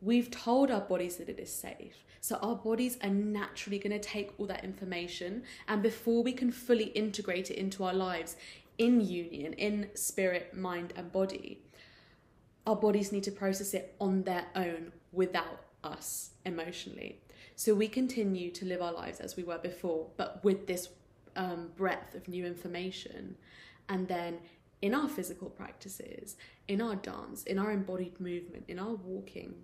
We've 0.00 0.30
told 0.30 0.70
our 0.70 0.80
bodies 0.80 1.16
that 1.16 1.28
it 1.28 1.38
is 1.38 1.52
safe. 1.52 2.04
So 2.24 2.36
our 2.36 2.56
bodies 2.56 2.96
are 3.02 3.10
naturally 3.10 3.78
going 3.78 3.92
to 3.92 3.98
take 3.98 4.32
all 4.38 4.46
that 4.46 4.64
information. 4.64 5.42
And 5.68 5.82
before 5.82 6.22
we 6.22 6.32
can 6.32 6.50
fully 6.50 6.84
integrate 6.84 7.50
it 7.50 7.58
into 7.58 7.84
our 7.84 7.92
lives 7.92 8.36
in 8.78 9.02
union, 9.02 9.52
in 9.52 9.90
spirit, 9.92 10.56
mind, 10.56 10.94
and 10.96 11.12
body, 11.12 11.60
our 12.66 12.76
bodies 12.76 13.12
need 13.12 13.24
to 13.24 13.30
process 13.30 13.74
it 13.74 13.94
on 14.00 14.22
their 14.22 14.46
own 14.56 14.92
without 15.12 15.66
us 15.84 16.30
emotionally. 16.46 17.20
So 17.56 17.74
we 17.74 17.88
continue 17.88 18.50
to 18.52 18.64
live 18.64 18.80
our 18.80 18.94
lives 18.94 19.20
as 19.20 19.36
we 19.36 19.42
were 19.42 19.58
before, 19.58 20.06
but 20.16 20.42
with 20.42 20.66
this 20.66 20.88
um, 21.36 21.72
breadth 21.76 22.14
of 22.14 22.26
new 22.26 22.46
information. 22.46 23.36
And 23.90 24.08
then 24.08 24.38
in 24.80 24.94
our 24.94 25.10
physical 25.10 25.50
practices, 25.50 26.36
in 26.68 26.80
our 26.80 26.96
dance, 26.96 27.42
in 27.42 27.58
our 27.58 27.70
embodied 27.70 28.18
movement, 28.18 28.64
in 28.66 28.78
our 28.78 28.94
walking, 28.94 29.56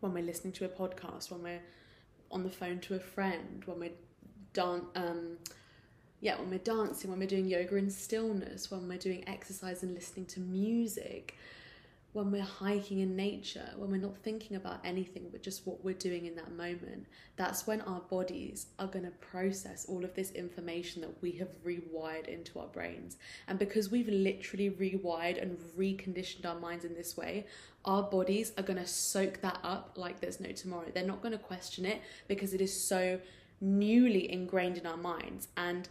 when 0.00 0.12
we're 0.12 0.24
listening 0.24 0.52
to 0.54 0.64
a 0.64 0.68
podcast, 0.68 1.30
when 1.30 1.42
we're 1.42 1.62
on 2.30 2.42
the 2.42 2.50
phone 2.50 2.78
to 2.80 2.94
a 2.94 3.00
friend, 3.00 3.62
when 3.66 3.80
we're 3.80 3.90
dan- 4.52 4.86
um, 4.94 5.36
yeah, 6.20 6.38
when 6.38 6.50
we're 6.50 6.58
dancing, 6.58 7.10
when 7.10 7.18
we're 7.18 7.26
doing 7.28 7.46
yoga 7.46 7.76
in 7.76 7.90
stillness, 7.90 8.70
when 8.70 8.88
we're 8.88 8.98
doing 8.98 9.24
exercise 9.28 9.82
and 9.82 9.94
listening 9.94 10.26
to 10.26 10.40
music, 10.40 11.36
when 12.16 12.30
we're 12.30 12.40
hiking 12.40 13.00
in 13.00 13.14
nature, 13.14 13.68
when 13.76 13.90
we're 13.90 13.98
not 13.98 14.16
thinking 14.16 14.56
about 14.56 14.80
anything 14.84 15.28
but 15.30 15.42
just 15.42 15.66
what 15.66 15.84
we're 15.84 15.92
doing 15.92 16.24
in 16.24 16.34
that 16.34 16.50
moment, 16.56 17.04
that's 17.36 17.66
when 17.66 17.82
our 17.82 18.00
bodies 18.00 18.68
are 18.78 18.86
going 18.86 19.04
to 19.04 19.10
process 19.10 19.84
all 19.86 20.02
of 20.02 20.14
this 20.14 20.30
information 20.30 21.02
that 21.02 21.10
we 21.20 21.32
have 21.32 21.50
rewired 21.62 22.26
into 22.26 22.58
our 22.58 22.68
brains. 22.68 23.18
And 23.48 23.58
because 23.58 23.90
we've 23.90 24.08
literally 24.08 24.70
rewired 24.70 25.40
and 25.42 25.58
reconditioned 25.78 26.46
our 26.46 26.58
minds 26.58 26.86
in 26.86 26.94
this 26.94 27.18
way, 27.18 27.44
our 27.84 28.02
bodies 28.02 28.50
are 28.56 28.62
going 28.62 28.78
to 28.78 28.86
soak 28.86 29.42
that 29.42 29.58
up 29.62 29.92
like 29.96 30.18
there's 30.20 30.40
no 30.40 30.52
tomorrow. 30.52 30.86
They're 30.94 31.04
not 31.04 31.20
going 31.20 31.32
to 31.32 31.38
question 31.38 31.84
it 31.84 32.00
because 32.28 32.54
it 32.54 32.62
is 32.62 32.72
so 32.72 33.20
newly 33.60 34.32
ingrained 34.32 34.78
in 34.78 34.86
our 34.86 34.96
minds. 34.96 35.48
And 35.58 35.86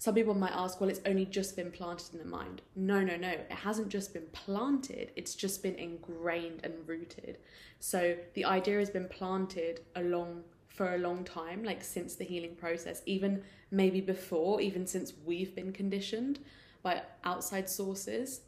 some 0.00 0.14
people 0.14 0.32
might 0.32 0.54
ask, 0.54 0.80
well, 0.80 0.88
it's 0.88 1.02
only 1.04 1.26
just 1.26 1.56
been 1.56 1.70
planted 1.70 2.14
in 2.14 2.20
the 2.20 2.24
mind. 2.24 2.62
No, 2.74 3.02
no, 3.04 3.16
no. 3.16 3.28
It 3.28 3.52
hasn't 3.52 3.90
just 3.90 4.14
been 4.14 4.28
planted, 4.32 5.12
it's 5.14 5.34
just 5.34 5.62
been 5.62 5.74
ingrained 5.74 6.62
and 6.64 6.72
rooted. 6.88 7.36
So 7.80 8.16
the 8.32 8.46
idea 8.46 8.78
has 8.78 8.88
been 8.88 9.08
planted 9.08 9.82
along 9.94 10.44
for 10.68 10.94
a 10.94 10.98
long 10.98 11.22
time, 11.22 11.62
like 11.64 11.84
since 11.84 12.14
the 12.14 12.24
healing 12.24 12.54
process, 12.54 13.02
even 13.04 13.42
maybe 13.70 14.00
before, 14.00 14.62
even 14.62 14.86
since 14.86 15.12
we've 15.26 15.54
been 15.54 15.70
conditioned 15.70 16.38
by 16.82 17.02
outside 17.22 17.68
sources. 17.68 18.40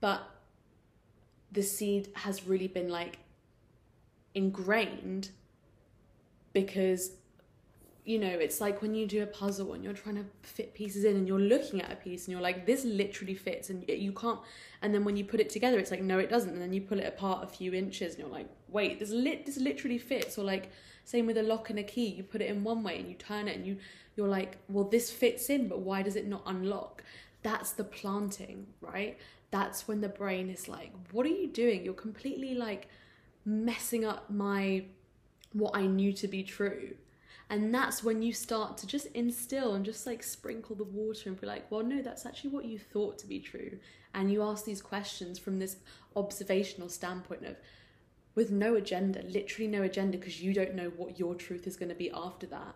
But 0.00 0.22
the 1.52 1.62
seed 1.62 2.08
has 2.14 2.46
really 2.46 2.68
been 2.68 2.88
like 2.88 3.18
ingrained 4.34 5.28
because 6.54 7.10
you 8.06 8.20
know, 8.20 8.28
it's 8.28 8.60
like 8.60 8.82
when 8.82 8.94
you 8.94 9.04
do 9.04 9.24
a 9.24 9.26
puzzle 9.26 9.72
and 9.72 9.82
you're 9.82 9.92
trying 9.92 10.14
to 10.14 10.24
fit 10.42 10.72
pieces 10.74 11.02
in 11.02 11.16
and 11.16 11.26
you're 11.26 11.40
looking 11.40 11.82
at 11.82 11.90
a 11.90 11.96
piece 11.96 12.26
and 12.26 12.32
you're 12.32 12.40
like, 12.40 12.64
this 12.64 12.84
literally 12.84 13.34
fits 13.34 13.68
and 13.68 13.84
you 13.88 14.12
can't. 14.12 14.38
And 14.80 14.94
then 14.94 15.04
when 15.04 15.16
you 15.16 15.24
put 15.24 15.40
it 15.40 15.50
together, 15.50 15.80
it's 15.80 15.90
like, 15.90 16.02
no, 16.02 16.20
it 16.20 16.30
doesn't. 16.30 16.50
And 16.50 16.62
then 16.62 16.72
you 16.72 16.82
pull 16.82 17.00
it 17.00 17.06
apart 17.06 17.42
a 17.42 17.48
few 17.48 17.74
inches 17.74 18.14
and 18.14 18.20
you're 18.20 18.32
like, 18.32 18.48
wait, 18.68 19.00
this 19.00 19.10
lit, 19.10 19.44
this 19.44 19.56
literally 19.56 19.98
fits. 19.98 20.38
Or 20.38 20.44
like, 20.44 20.70
same 21.02 21.26
with 21.26 21.36
a 21.36 21.42
lock 21.42 21.68
and 21.68 21.80
a 21.80 21.82
key, 21.82 22.06
you 22.06 22.22
put 22.22 22.40
it 22.40 22.48
in 22.48 22.62
one 22.62 22.84
way 22.84 22.96
and 23.00 23.08
you 23.08 23.16
turn 23.16 23.48
it 23.48 23.56
and 23.56 23.66
you, 23.66 23.76
you're 24.14 24.28
like, 24.28 24.56
well, 24.68 24.84
this 24.84 25.10
fits 25.10 25.50
in, 25.50 25.66
but 25.66 25.80
why 25.80 26.02
does 26.02 26.14
it 26.14 26.28
not 26.28 26.42
unlock? 26.46 27.02
That's 27.42 27.72
the 27.72 27.84
planting, 27.84 28.68
right? 28.80 29.18
That's 29.50 29.88
when 29.88 30.00
the 30.00 30.08
brain 30.08 30.48
is 30.48 30.68
like, 30.68 30.92
what 31.10 31.26
are 31.26 31.30
you 31.30 31.48
doing? 31.48 31.84
You're 31.84 31.94
completely 31.94 32.54
like 32.54 32.86
messing 33.44 34.04
up 34.04 34.30
my, 34.30 34.84
what 35.52 35.76
I 35.76 35.88
knew 35.88 36.12
to 36.12 36.28
be 36.28 36.44
true 36.44 36.94
and 37.48 37.72
that's 37.72 38.02
when 38.02 38.22
you 38.22 38.32
start 38.32 38.76
to 38.78 38.86
just 38.86 39.06
instill 39.14 39.74
and 39.74 39.84
just 39.84 40.06
like 40.06 40.22
sprinkle 40.22 40.74
the 40.74 40.84
water 40.84 41.28
and 41.28 41.40
be 41.40 41.46
like, 41.46 41.70
well, 41.70 41.84
no, 41.84 42.02
that's 42.02 42.26
actually 42.26 42.50
what 42.50 42.64
you 42.64 42.78
thought 42.78 43.18
to 43.18 43.26
be 43.26 43.38
true. 43.38 43.78
And 44.14 44.32
you 44.32 44.42
ask 44.42 44.64
these 44.64 44.82
questions 44.82 45.38
from 45.38 45.58
this 45.58 45.76
observational 46.16 46.88
standpoint 46.88 47.44
of, 47.44 47.56
with 48.34 48.50
no 48.50 48.74
agenda, 48.74 49.22
literally 49.22 49.68
no 49.68 49.82
agenda, 49.82 50.18
because 50.18 50.42
you 50.42 50.52
don't 50.52 50.74
know 50.74 50.90
what 50.96 51.18
your 51.18 51.34
truth 51.34 51.66
is 51.66 51.76
going 51.76 51.88
to 51.88 51.94
be 51.94 52.10
after 52.10 52.46
that. 52.46 52.74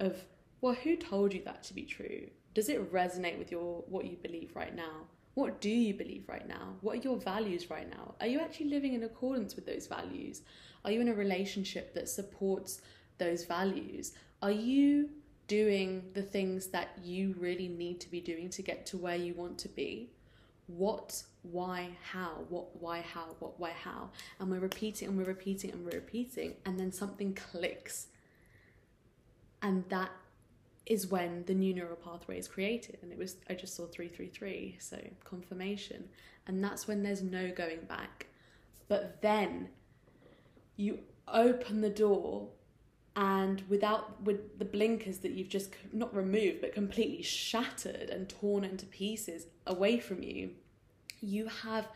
Of, 0.00 0.24
well, 0.60 0.74
who 0.74 0.96
told 0.96 1.32
you 1.32 1.42
that 1.44 1.62
to 1.64 1.74
be 1.74 1.82
true? 1.82 2.28
Does 2.54 2.68
it 2.68 2.92
resonate 2.92 3.38
with 3.38 3.52
your 3.52 3.84
what 3.88 4.04
you 4.04 4.16
believe 4.16 4.56
right 4.56 4.74
now? 4.74 5.06
What 5.34 5.60
do 5.60 5.70
you 5.70 5.94
believe 5.94 6.24
right 6.28 6.48
now? 6.48 6.74
What 6.80 6.98
are 6.98 7.02
your 7.02 7.16
values 7.16 7.70
right 7.70 7.88
now? 7.88 8.16
Are 8.20 8.26
you 8.26 8.40
actually 8.40 8.70
living 8.70 8.94
in 8.94 9.04
accordance 9.04 9.54
with 9.54 9.66
those 9.66 9.86
values? 9.86 10.42
Are 10.84 10.90
you 10.90 11.00
in 11.00 11.08
a 11.08 11.14
relationship 11.14 11.94
that 11.94 12.08
supports 12.08 12.80
those 13.18 13.44
values? 13.44 14.12
Are 14.42 14.50
you 14.50 15.10
doing 15.46 16.04
the 16.14 16.22
things 16.22 16.68
that 16.68 16.90
you 17.02 17.34
really 17.38 17.68
need 17.68 18.00
to 18.00 18.10
be 18.10 18.20
doing 18.20 18.50
to 18.50 18.62
get 18.62 18.86
to 18.86 18.96
where 18.96 19.16
you 19.16 19.34
want 19.34 19.58
to 19.58 19.68
be? 19.68 20.10
What, 20.66 21.22
why, 21.42 21.88
how, 22.12 22.44
what, 22.50 22.80
why, 22.80 23.00
how, 23.00 23.34
what, 23.38 23.58
why, 23.58 23.70
how. 23.70 24.10
And 24.38 24.50
we're 24.50 24.58
repeating 24.60 25.08
and 25.08 25.16
we're 25.16 25.24
repeating 25.24 25.70
and 25.72 25.84
we're 25.84 25.98
repeating, 25.98 26.54
and 26.66 26.78
then 26.78 26.92
something 26.92 27.34
clicks. 27.34 28.08
And 29.62 29.84
that 29.88 30.10
is 30.84 31.06
when 31.06 31.44
the 31.46 31.54
new 31.54 31.74
neural 31.74 31.96
pathway 31.96 32.38
is 32.38 32.48
created. 32.48 32.98
And 33.02 33.10
it 33.10 33.18
was, 33.18 33.36
I 33.48 33.54
just 33.54 33.74
saw 33.74 33.86
333, 33.86 34.76
so 34.78 34.98
confirmation. 35.24 36.08
And 36.46 36.62
that's 36.62 36.86
when 36.86 37.02
there's 37.02 37.22
no 37.22 37.50
going 37.50 37.80
back. 37.88 38.26
But 38.88 39.20
then 39.20 39.68
you 40.76 41.00
open 41.26 41.80
the 41.80 41.90
door 41.90 42.48
and 43.18 43.64
without 43.68 44.22
with 44.22 44.60
the 44.60 44.64
blinkers 44.64 45.18
that 45.18 45.32
you've 45.32 45.48
just 45.48 45.70
not 45.92 46.14
removed 46.14 46.60
but 46.60 46.72
completely 46.72 47.20
shattered 47.20 48.08
and 48.08 48.28
torn 48.28 48.64
into 48.64 48.86
pieces 48.86 49.46
away 49.66 49.98
from 49.98 50.22
you 50.22 50.50
you 51.20 51.48
have 51.48 51.88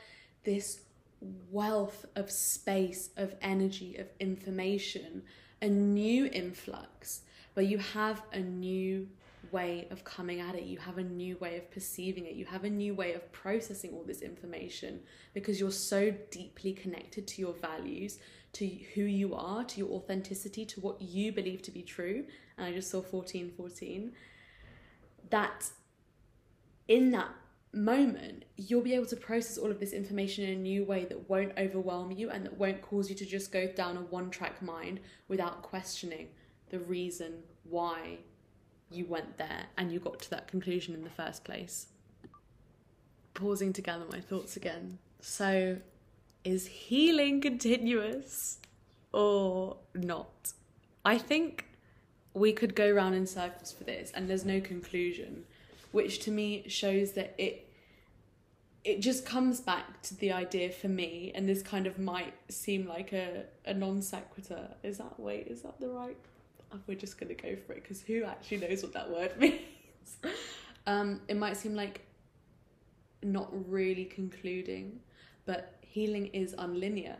this 0.43 0.81
wealth 1.50 2.05
of 2.17 2.29
space 2.29 3.11
of 3.17 3.37
energy 3.41 3.97
of 3.97 4.09
information 4.19 5.23
a 5.62 5.69
new 5.69 6.29
influx 6.33 7.21
where 7.55 7.64
you 7.64 7.79
have 7.79 8.21
a 8.33 8.41
new 8.41 9.07
way 9.52 9.87
of 9.91 10.02
coming 10.05 10.41
at 10.41 10.55
it. 10.55 10.64
You 10.64 10.79
have 10.79 10.99
a 10.99 11.02
new 11.02 11.37
way 11.37 11.57
of 11.57 11.71
perceiving 11.71 12.26
it. 12.26 12.35
You 12.35 12.47
have 12.47 12.64
a 12.64 12.71
new 12.71 12.95
way 12.95 13.12
of 13.12 13.31
processing 13.33 13.93
all 13.93 14.05
this 14.05 14.23
information 14.23 15.00
because 15.35 15.61
you're 15.61 15.71
so 15.71 16.12
deeply 16.31 16.73
connected 16.73 17.26
to 17.29 17.41
your 17.41 17.52
values, 17.52 18.19
to 18.54 18.66
who 18.94 19.02
you 19.02 19.35
are, 19.35 19.64
to 19.64 19.78
your 19.78 19.90
authenticity, 19.90 20.64
to 20.66 20.80
what 20.80 21.00
you 21.00 21.32
believe 21.32 21.62
to 21.62 21.71
be 21.71 21.82
true. 21.82 22.25
And 22.56 22.66
I 22.66 22.73
just 22.73 22.90
saw 22.90 22.99
1414. 22.99 24.12
That 25.30 25.71
in 26.88 27.11
that 27.12 27.30
moment, 27.73 28.44
you'll 28.56 28.82
be 28.82 28.94
able 28.94 29.06
to 29.06 29.16
process 29.16 29.56
all 29.56 29.71
of 29.71 29.80
this 29.80 29.92
information 29.92 30.44
in 30.44 30.50
a 30.50 30.61
new 30.61 30.85
way 30.85 31.06
that 31.06 31.30
won't 31.30 31.52
overwhelm 31.56 32.11
you 32.11 32.30
and 32.30 32.44
that 32.44 32.59
won't 32.59 32.82
cause 32.82 33.09
you 33.09 33.16
to 33.16 33.25
just 33.25 33.50
go 33.50 33.66
down 33.66 33.97
a 33.97 34.00
one 34.00 34.30
track 34.30 34.61
mind 34.61 35.00
without 35.28 35.62
questioning 35.62 36.28
the 36.68 36.78
reason 36.80 37.42
why 37.64 38.18
you 38.90 39.06
went 39.06 39.38
there 39.38 39.64
and 39.78 39.90
you 39.90 39.99
got 39.99 40.21
to 40.21 40.30
that 40.30 40.49
conclusion 40.49 40.94
in 40.94 41.02
the 41.02 41.11
first 41.11 41.44
place. 41.44 41.87
Pausing 43.32 43.73
to 43.73 43.80
gather 43.80 44.04
my 44.11 44.21
thoughts 44.21 44.56
again. 44.56 44.99
So, 45.21 45.78
is 46.44 46.66
healing 46.66 47.40
continuous 47.40 48.58
or 49.12 49.76
not? 49.94 50.52
I 51.04 51.18
think 51.18 51.66
we 52.34 52.52
could 52.52 52.75
go 52.75 52.90
round 52.90 53.14
in 53.14 53.26
circles 53.26 53.72
for 53.72 53.84
this 53.84 54.11
and 54.14 54.28
there's 54.28 54.44
no 54.44 54.61
conclusion 54.61 55.44
which 55.92 56.20
to 56.20 56.30
me 56.30 56.64
shows 56.68 57.12
that 57.12 57.34
it 57.38 57.68
it 58.84 59.00
just 59.00 59.25
comes 59.25 59.61
back 59.61 60.02
to 60.02 60.16
the 60.16 60.32
idea 60.32 60.70
for 60.70 60.88
me, 60.88 61.30
and 61.34 61.49
this 61.49 61.62
kind 61.62 61.87
of 61.87 61.99
might 61.99 62.34
seem 62.49 62.88
like 62.88 63.12
a, 63.12 63.44
a 63.64 63.72
non 63.72 64.02
sequitur. 64.02 64.68
Is 64.82 64.99
that 64.99 65.20
wait? 65.20 65.46
Is 65.46 65.62
that 65.62 65.78
the 65.78 65.88
right? 65.88 66.16
Oh, 66.72 66.78
we're 66.87 66.96
just 66.96 67.18
gonna 67.18 67.34
go 67.34 67.54
for 67.54 67.75
it 67.75 67.82
because 67.82 68.02
who 68.02 68.25
actually 68.25 68.58
knows 68.58 68.82
what 68.82 68.92
that 68.94 69.08
word 69.08 69.37
means? 69.38 69.61
um, 70.87 71.20
it 71.28 71.37
might 71.37 71.56
seem 71.56 71.75
like 71.75 72.00
not 73.22 73.49
really 73.70 74.04
concluding, 74.04 74.99
but 75.46 75.76
healing 75.92 76.28
is 76.28 76.54
unlinear, 76.54 77.16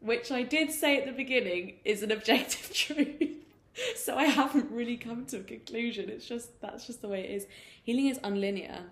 which 0.00 0.32
I 0.32 0.42
did 0.42 0.72
say 0.72 0.98
at 0.98 1.04
the 1.04 1.12
beginning 1.12 1.74
is 1.84 2.02
an 2.02 2.10
objective 2.10 2.72
truth. 2.74 3.44
so 3.96 4.16
I 4.16 4.24
haven't 4.24 4.70
really 4.70 4.96
come 4.96 5.26
to 5.26 5.38
a 5.38 5.42
conclusion. 5.42 6.08
It's 6.08 6.24
just 6.26 6.58
that's 6.62 6.86
just 6.86 7.02
the 7.02 7.08
way 7.08 7.20
it 7.24 7.30
is. 7.30 7.46
Healing 7.82 8.06
is 8.06 8.18
unlinear, 8.20 8.84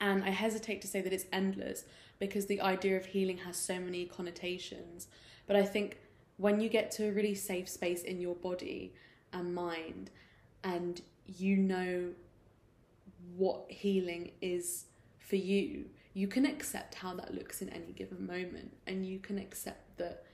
and 0.00 0.24
I 0.24 0.30
hesitate 0.30 0.80
to 0.82 0.88
say 0.88 1.00
that 1.00 1.12
it's 1.12 1.26
endless 1.32 1.84
because 2.18 2.46
the 2.46 2.60
idea 2.60 2.96
of 2.96 3.06
healing 3.06 3.38
has 3.38 3.56
so 3.56 3.78
many 3.78 4.06
connotations. 4.06 5.06
But 5.46 5.54
I 5.54 5.62
think 5.64 5.98
when 6.36 6.60
you 6.60 6.68
get 6.68 6.90
to 6.92 7.08
a 7.08 7.12
really 7.12 7.36
safe 7.36 7.68
space 7.68 8.02
in 8.02 8.20
your 8.20 8.34
body 8.34 8.92
and 9.32 9.54
mind, 9.54 10.10
and 10.64 11.00
you 11.26 11.56
know 11.56 12.08
what 13.36 13.66
healing 13.68 14.32
is 14.40 14.86
for 15.20 15.36
you, 15.36 15.84
you 16.18 16.26
can 16.26 16.44
accept 16.44 16.96
how 16.96 17.14
that 17.14 17.32
looks 17.32 17.62
in 17.62 17.68
any 17.68 17.92
given 17.92 18.26
moment, 18.26 18.76
and 18.88 19.06
you 19.06 19.20
can 19.20 19.38
accept 19.38 19.98
that 19.98 20.24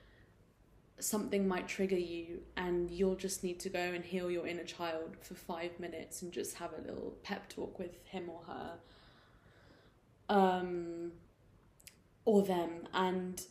something 0.98 1.46
might 1.46 1.68
trigger 1.68 1.98
you 1.98 2.40
and 2.56 2.90
you'll 2.90 3.16
just 3.16 3.44
need 3.44 3.60
to 3.60 3.68
go 3.68 3.80
and 3.80 4.02
heal 4.02 4.30
your 4.30 4.46
inner 4.46 4.64
child 4.64 5.16
for 5.20 5.34
five 5.34 5.78
minutes 5.78 6.22
and 6.22 6.32
just 6.32 6.54
have 6.54 6.70
a 6.72 6.80
little 6.80 7.14
pep 7.22 7.48
talk 7.50 7.78
with 7.78 7.90
him 8.04 8.30
or 8.30 8.40
her 8.46 8.72
um 10.28 11.10
or 12.24 12.42
them 12.42 12.86
and 12.94 13.42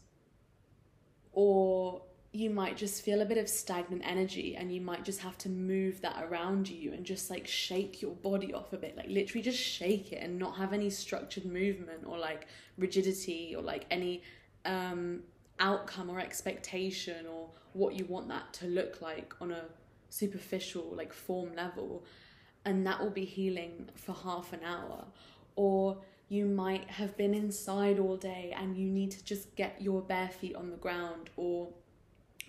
or 1.34 2.02
you 2.34 2.50
might 2.50 2.76
just 2.76 3.04
feel 3.04 3.22
a 3.22 3.26
bit 3.26 3.38
of 3.38 3.48
stagnant 3.48 4.02
energy 4.04 4.56
and 4.56 4.74
you 4.74 4.82
might 4.82 5.06
just 5.06 5.22
have 5.22 5.38
to 5.38 5.50
move 5.50 6.02
that 6.02 6.22
around 6.24 6.68
you 6.68 6.92
and 6.92 7.06
just 7.06 7.30
like 7.30 7.48
shake 7.48 8.02
your 8.02 8.12
body 8.12 8.54
off 8.54 8.74
a 8.74 8.78
bit 8.78 8.98
like 8.98 9.08
literally 9.08 9.42
just 9.42 9.60
shake 9.60 10.12
it 10.12 10.16
and 10.16 10.38
not 10.38 10.58
have 10.58 10.74
any 10.74 10.90
structured 10.90 11.46
movement 11.46 12.04
or 12.06 12.18
like 12.18 12.48
rigidity 12.78 13.54
or 13.56 13.62
like 13.62 13.86
any 13.92 14.24
um 14.66 15.22
outcome 15.60 16.10
or 16.10 16.20
expectation 16.20 17.26
or 17.28 17.50
what 17.74 17.96
you 17.96 18.06
want 18.06 18.28
that 18.28 18.54
to 18.54 18.68
look 18.68 19.02
like 19.02 19.34
on 19.42 19.52
a 19.52 19.64
superficial 20.10 20.94
like 20.96 21.14
form 21.14 21.56
level. 21.56 22.04
And 22.66 22.86
that 22.88 23.02
will 23.02 23.10
be 23.10 23.26
healing 23.26 23.90
for 23.96 24.14
half 24.14 24.54
an 24.54 24.62
hour. 24.64 25.06
Or 25.56 25.98
you 26.30 26.46
might 26.46 26.90
have 26.90 27.18
been 27.18 27.34
inside 27.34 28.00
all 28.00 28.16
day 28.16 28.56
and 28.58 28.78
you 28.78 28.90
need 28.90 29.12
to 29.12 29.24
just 29.24 29.56
get 29.56 29.82
your 29.82 30.02
bare 30.02 30.30
feet 30.30 30.56
on 30.56 30.70
the 30.70 30.78
ground 30.78 31.30
or 31.36 31.70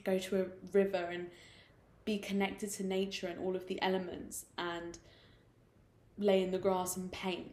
go 0.04 0.18
to 0.18 0.42
a 0.42 0.46
river 0.72 1.08
and 1.10 1.26
be 2.04 2.18
connected 2.18 2.70
to 2.70 2.84
nature 2.84 3.26
and 3.26 3.38
all 3.38 3.56
of 3.56 3.66
the 3.66 3.80
elements 3.82 4.46
and 4.58 4.98
lay 6.18 6.42
in 6.42 6.50
the 6.50 6.58
grass 6.58 6.96
and 6.96 7.10
paint 7.10 7.50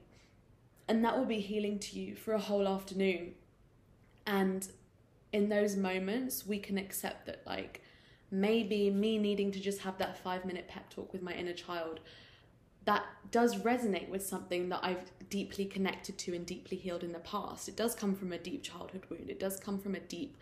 and 0.87 1.03
that 1.03 1.17
will 1.17 1.25
be 1.25 1.39
healing 1.39 1.79
to 1.79 1.99
you 1.99 2.15
for 2.15 2.33
a 2.33 2.39
whole 2.39 2.67
afternoon 2.67 3.33
and 4.27 4.69
in 5.31 5.49
those 5.49 5.75
moments 5.75 6.45
we 6.45 6.59
can 6.59 6.77
accept 6.77 7.25
that 7.25 7.41
like 7.45 7.81
maybe 8.29 8.89
me 8.89 9.17
needing 9.17 9.51
to 9.51 9.59
just 9.59 9.79
have 9.79 9.97
that 9.97 10.21
5 10.21 10.45
minute 10.45 10.67
pep 10.67 10.89
talk 10.89 11.11
with 11.11 11.21
my 11.21 11.33
inner 11.33 11.53
child 11.53 12.01
that 12.85 13.03
does 13.29 13.57
resonate 13.57 14.09
with 14.09 14.25
something 14.25 14.69
that 14.69 14.79
I've 14.83 15.11
deeply 15.29 15.65
connected 15.65 16.17
to 16.19 16.35
and 16.35 16.45
deeply 16.45 16.77
healed 16.77 17.03
in 17.03 17.11
the 17.11 17.19
past. 17.19 17.69
It 17.69 17.75
does 17.75 17.93
come 17.93 18.15
from 18.15 18.33
a 18.33 18.37
deep 18.37 18.63
childhood 18.63 19.05
wound. 19.09 19.29
It 19.29 19.39
does 19.39 19.59
come 19.59 19.77
from 19.77 19.93
a 19.93 19.99
deep 19.99 20.35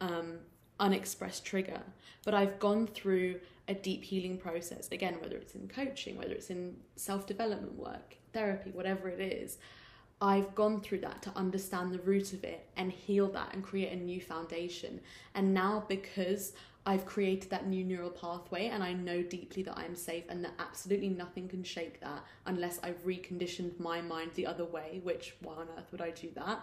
um, 0.00 0.40
unexpressed 0.80 1.44
trigger. 1.44 1.80
But 2.24 2.34
I've 2.34 2.58
gone 2.58 2.86
through 2.86 3.40
a 3.68 3.74
deep 3.74 4.02
healing 4.02 4.36
process. 4.36 4.88
Again, 4.90 5.16
whether 5.20 5.36
it's 5.36 5.54
in 5.54 5.68
coaching, 5.68 6.16
whether 6.16 6.32
it's 6.32 6.50
in 6.50 6.76
self 6.96 7.26
development 7.26 7.78
work, 7.78 8.16
therapy, 8.32 8.70
whatever 8.70 9.08
it 9.08 9.20
is, 9.20 9.58
I've 10.20 10.54
gone 10.54 10.80
through 10.80 11.00
that 11.00 11.22
to 11.22 11.32
understand 11.34 11.92
the 11.92 12.00
root 12.00 12.34
of 12.34 12.44
it 12.44 12.68
and 12.76 12.92
heal 12.92 13.28
that 13.28 13.54
and 13.54 13.62
create 13.64 13.92
a 13.92 13.96
new 13.96 14.20
foundation. 14.20 15.00
And 15.34 15.54
now, 15.54 15.84
because 15.88 16.52
I've 16.84 17.06
created 17.06 17.50
that 17.50 17.66
new 17.66 17.84
neural 17.84 18.10
pathway 18.10 18.66
and 18.66 18.82
I 18.82 18.92
know 18.92 19.22
deeply 19.22 19.62
that 19.62 19.78
I'm 19.78 19.94
safe 19.94 20.24
and 20.28 20.44
that 20.44 20.52
absolutely 20.58 21.08
nothing 21.08 21.48
can 21.48 21.62
shake 21.62 22.00
that 22.00 22.24
unless 22.46 22.80
I've 22.82 23.04
reconditioned 23.04 23.78
my 23.78 24.00
mind 24.00 24.32
the 24.34 24.46
other 24.46 24.64
way, 24.64 25.00
which 25.02 25.36
why 25.40 25.54
on 25.54 25.68
earth 25.78 25.90
would 25.92 26.00
I 26.00 26.10
do 26.10 26.30
that? 26.34 26.60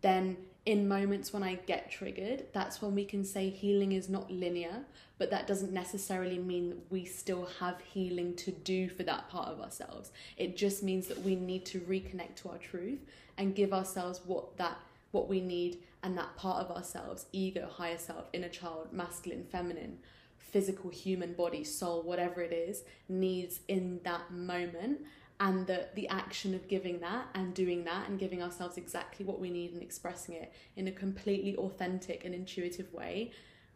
Then, 0.00 0.36
in 0.64 0.86
moments 0.86 1.32
when 1.32 1.42
I 1.42 1.56
get 1.66 1.90
triggered, 1.90 2.44
that's 2.52 2.80
when 2.80 2.94
we 2.94 3.04
can 3.04 3.24
say 3.24 3.50
healing 3.50 3.92
is 3.92 4.08
not 4.08 4.30
linear, 4.30 4.84
but 5.18 5.30
that 5.30 5.46
doesn't 5.46 5.72
necessarily 5.72 6.38
mean 6.38 6.70
that 6.70 6.90
we 6.90 7.04
still 7.04 7.48
have 7.58 7.80
healing 7.80 8.34
to 8.36 8.52
do 8.52 8.88
for 8.88 9.02
that 9.02 9.28
part 9.28 9.48
of 9.48 9.60
ourselves. 9.60 10.12
It 10.36 10.56
just 10.56 10.82
means 10.82 11.08
that 11.08 11.18
we 11.22 11.34
need 11.34 11.66
to 11.66 11.80
reconnect 11.80 12.36
to 12.36 12.50
our 12.50 12.58
truth 12.58 13.00
and 13.36 13.54
give 13.54 13.72
ourselves 13.72 14.20
what 14.24 14.56
that 14.58 14.78
what 15.10 15.28
we 15.28 15.40
need 15.40 15.78
and 16.02 16.16
that 16.16 16.34
part 16.36 16.64
of 16.64 16.74
ourselves, 16.74 17.26
ego, 17.32 17.68
higher 17.70 17.98
self, 17.98 18.24
inner 18.32 18.48
child, 18.48 18.88
masculine, 18.92 19.44
feminine, 19.44 19.98
physical 20.38 20.90
human 20.90 21.34
body, 21.34 21.64
soul, 21.64 22.02
whatever 22.02 22.40
it 22.40 22.52
is, 22.52 22.82
needs 23.08 23.60
in 23.68 24.00
that 24.04 24.30
moment 24.32 25.00
and 25.42 25.66
the 25.66 25.86
the 25.96 26.08
action 26.08 26.54
of 26.54 26.68
giving 26.68 27.00
that 27.00 27.26
and 27.34 27.52
doing 27.52 27.82
that 27.84 28.08
and 28.08 28.18
giving 28.18 28.40
ourselves 28.42 28.76
exactly 28.76 29.26
what 29.26 29.40
we 29.40 29.50
need 29.50 29.72
and 29.72 29.82
expressing 29.82 30.36
it 30.36 30.52
in 30.76 30.86
a 30.86 30.92
completely 30.92 31.56
authentic 31.56 32.24
and 32.24 32.32
intuitive 32.32 32.90
way 32.94 33.32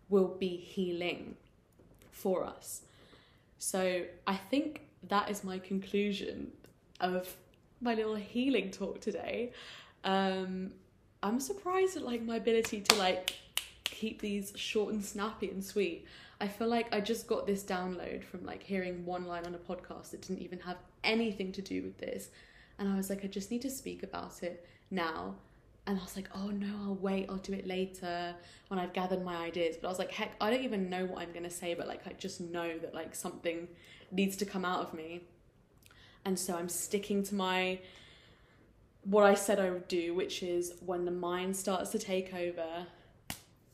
will 0.09 0.37
be 0.38 0.57
healing 0.57 1.37
for 2.12 2.44
us. 2.44 2.83
So 3.59 4.05
I 4.29 4.37
think 4.37 4.83
that 5.09 5.29
is 5.29 5.42
my 5.42 5.59
conclusion 5.59 6.52
of 7.00 7.35
my 7.81 7.94
little 7.94 8.14
healing 8.14 8.70
talk 8.70 9.00
today. 9.00 9.52
Um, 10.05 10.70
I'm 11.20 11.40
surprised 11.40 11.96
at 11.96 12.05
like 12.05 12.22
my 12.22 12.37
ability 12.37 12.83
to 12.83 12.94
like 12.94 13.35
keep 13.83 14.20
these 14.20 14.52
short 14.55 14.92
and 14.94 15.05
snappy 15.05 15.50
and 15.50 15.64
sweet. 15.64 16.07
I 16.40 16.46
feel 16.46 16.68
like 16.68 16.94
I 16.94 17.00
just 17.00 17.26
got 17.26 17.44
this 17.46 17.64
download 17.64 18.22
from 18.22 18.44
like 18.44 18.62
hearing 18.62 19.05
one 19.05 19.26
line 19.26 19.46
on 19.46 19.55
a 19.55 19.59
podcast 19.59 20.11
that 20.11 20.22
didn't 20.22 20.42
even 20.42 20.61
have 20.61 20.76
anything 21.07 21.53
to 21.53 21.62
do 21.62 21.83
with 21.83 21.99
this. 21.99 22.29
And 22.79 22.88
I 22.88 22.97
was 22.97 23.09
like, 23.09 23.25
I 23.25 23.29
just 23.29 23.51
need 23.51 23.62
to 23.62 23.71
speak 23.71 24.03
about 24.03 24.42
it 24.42 24.66
now. 24.90 25.37
And 25.87 25.99
I 25.99 26.03
was 26.03 26.16
like, 26.16 26.29
oh 26.35 26.49
no, 26.49 26.75
I'll 26.85 26.97
wait, 26.97 27.27
I'll 27.29 27.37
do 27.37 27.53
it 27.53 27.66
later 27.66 28.35
when 28.69 28.81
I've 28.81 28.92
gathered 28.92 29.25
my 29.25 29.37
ideas. 29.37 29.77
But 29.81 29.88
I 29.88 29.90
was 29.90 29.99
like, 29.99 30.11
heck, 30.11 30.33
I 30.40 30.51
don't 30.51 30.64
even 30.64 30.90
know 30.90 31.07
what 31.07 31.23
I'm 31.23 31.33
gonna 31.33 31.49
say, 31.49 31.75
but 31.75 31.87
like 31.87 32.07
I 32.07 32.12
just 32.12 32.40
know 32.40 32.77
that 32.79 32.92
like 32.92 33.14
something 33.14 33.69
needs 34.11 34.37
to 34.38 34.45
come 34.45 34.64
out 34.64 34.81
of 34.81 34.95
me. 34.95 35.23
And 36.25 36.38
so 36.38 36.57
I'm 36.57 36.69
sticking 36.69 37.23
to 37.25 37.35
my 37.35 37.79
what 39.05 39.25
I 39.25 39.35
said 39.35 39.61
I 39.61 39.71
would 39.71 39.87
do, 39.87 40.14
which 40.14 40.42
is 40.42 40.75
when 40.85 41.05
the 41.05 41.12
mind 41.12 41.57
starts 41.57 41.90
to 41.90 41.99
take 41.99 42.35
over, 42.35 42.87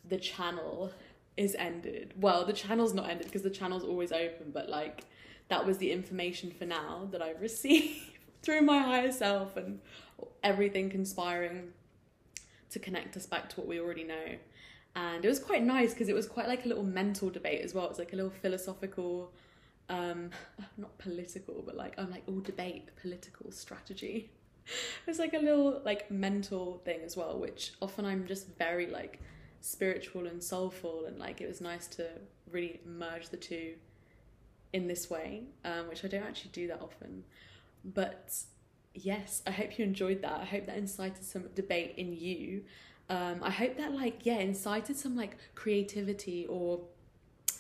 the 0.07 0.19
channel 0.19 0.93
is 1.39 1.55
ended. 1.59 2.13
Well, 2.19 2.45
the 2.45 2.53
channel's 2.53 2.93
not 2.93 3.09
ended 3.09 3.27
because 3.27 3.43
the 3.43 3.51
channel's 3.51 3.85
always 3.85 4.13
open, 4.13 4.51
but 4.53 4.69
like 4.69 5.05
that 5.53 5.67
was 5.67 5.77
the 5.77 5.93
information 5.93 6.51
for 6.51 6.65
now 6.65 7.07
that 7.11 7.21
I 7.21 7.33
received 7.33 7.99
through 8.43 8.63
my 8.63 8.79
higher 8.79 9.13
self 9.13 9.55
and 9.59 9.81
everything 10.43 10.89
conspiring 10.89 11.75
to 12.71 12.79
connect 12.79 13.19
us 13.19 13.27
back 13.27 13.51
to 13.51 13.57
what 13.57 13.67
we 13.67 13.79
already 13.79 14.05
know. 14.05 14.37
And 14.97 15.23
it 15.23 15.29
was 15.29 15.39
quite 15.39 15.63
nice 15.63 15.93
because 15.93 16.09
it 16.09 16.15
was 16.15 16.27
quite 16.27 16.49
like 16.49 16.65
a 16.65 16.69
little 16.69 16.83
mental 16.83 17.29
debate 17.29 17.61
as 17.61 17.75
well. 17.75 17.85
It 17.85 17.91
was 17.91 17.99
like 17.99 18.15
a 18.15 18.17
little 18.17 18.31
philosophical 18.31 19.31
um, 19.91 20.31
not 20.79 20.97
political, 20.97 21.63
but 21.67 21.77
like 21.77 21.99
I'm 21.99 22.11
like 22.11 22.23
all 22.27 22.41
debate, 22.41 22.89
political 22.97 23.53
strategy. 23.53 24.31
it's 25.07 25.19
like 25.19 25.35
a 25.35 25.39
little 25.39 25.83
like 25.85 26.11
mental 26.11 26.81
thing 26.87 27.01
as 27.05 27.15
well, 27.15 27.39
which 27.39 27.75
often 27.83 28.07
I'm 28.07 28.27
just 28.27 28.47
very 28.57 28.87
like 28.87 29.21
spiritual 29.61 30.27
and 30.27 30.43
soulful, 30.43 31.05
and 31.05 31.19
like 31.19 31.43
it 31.43 31.49
was 31.49 31.61
nice 31.61 31.87
to 31.89 32.09
really 32.51 32.81
merge 32.87 33.29
the 33.29 33.37
two 33.37 33.75
in 34.73 34.89
this 34.89 35.11
way, 35.11 35.43
um, 35.65 35.89
which 35.89 36.05
I 36.05 36.09
don't 36.09 36.23
actually 36.23 36.51
do 36.53 36.69
that 36.69 36.81
often. 36.81 37.25
But 37.85 38.35
yes, 38.95 39.43
I 39.47 39.51
hope 39.51 39.79
you 39.79 39.85
enjoyed 39.85 40.23
that. 40.23 40.41
I 40.41 40.45
hope 40.45 40.67
that 40.67 40.77
incited 40.77 41.25
some 41.25 41.45
debate 41.55 41.95
in 41.97 42.17
you. 42.17 42.65
Um, 43.09 43.41
I 43.43 43.51
hope 43.51 43.77
that 43.77 43.93
like 43.93 44.25
yeah 44.25 44.39
incited 44.39 44.97
some 44.97 45.17
like 45.17 45.37
creativity 45.55 46.47
or 46.49 46.81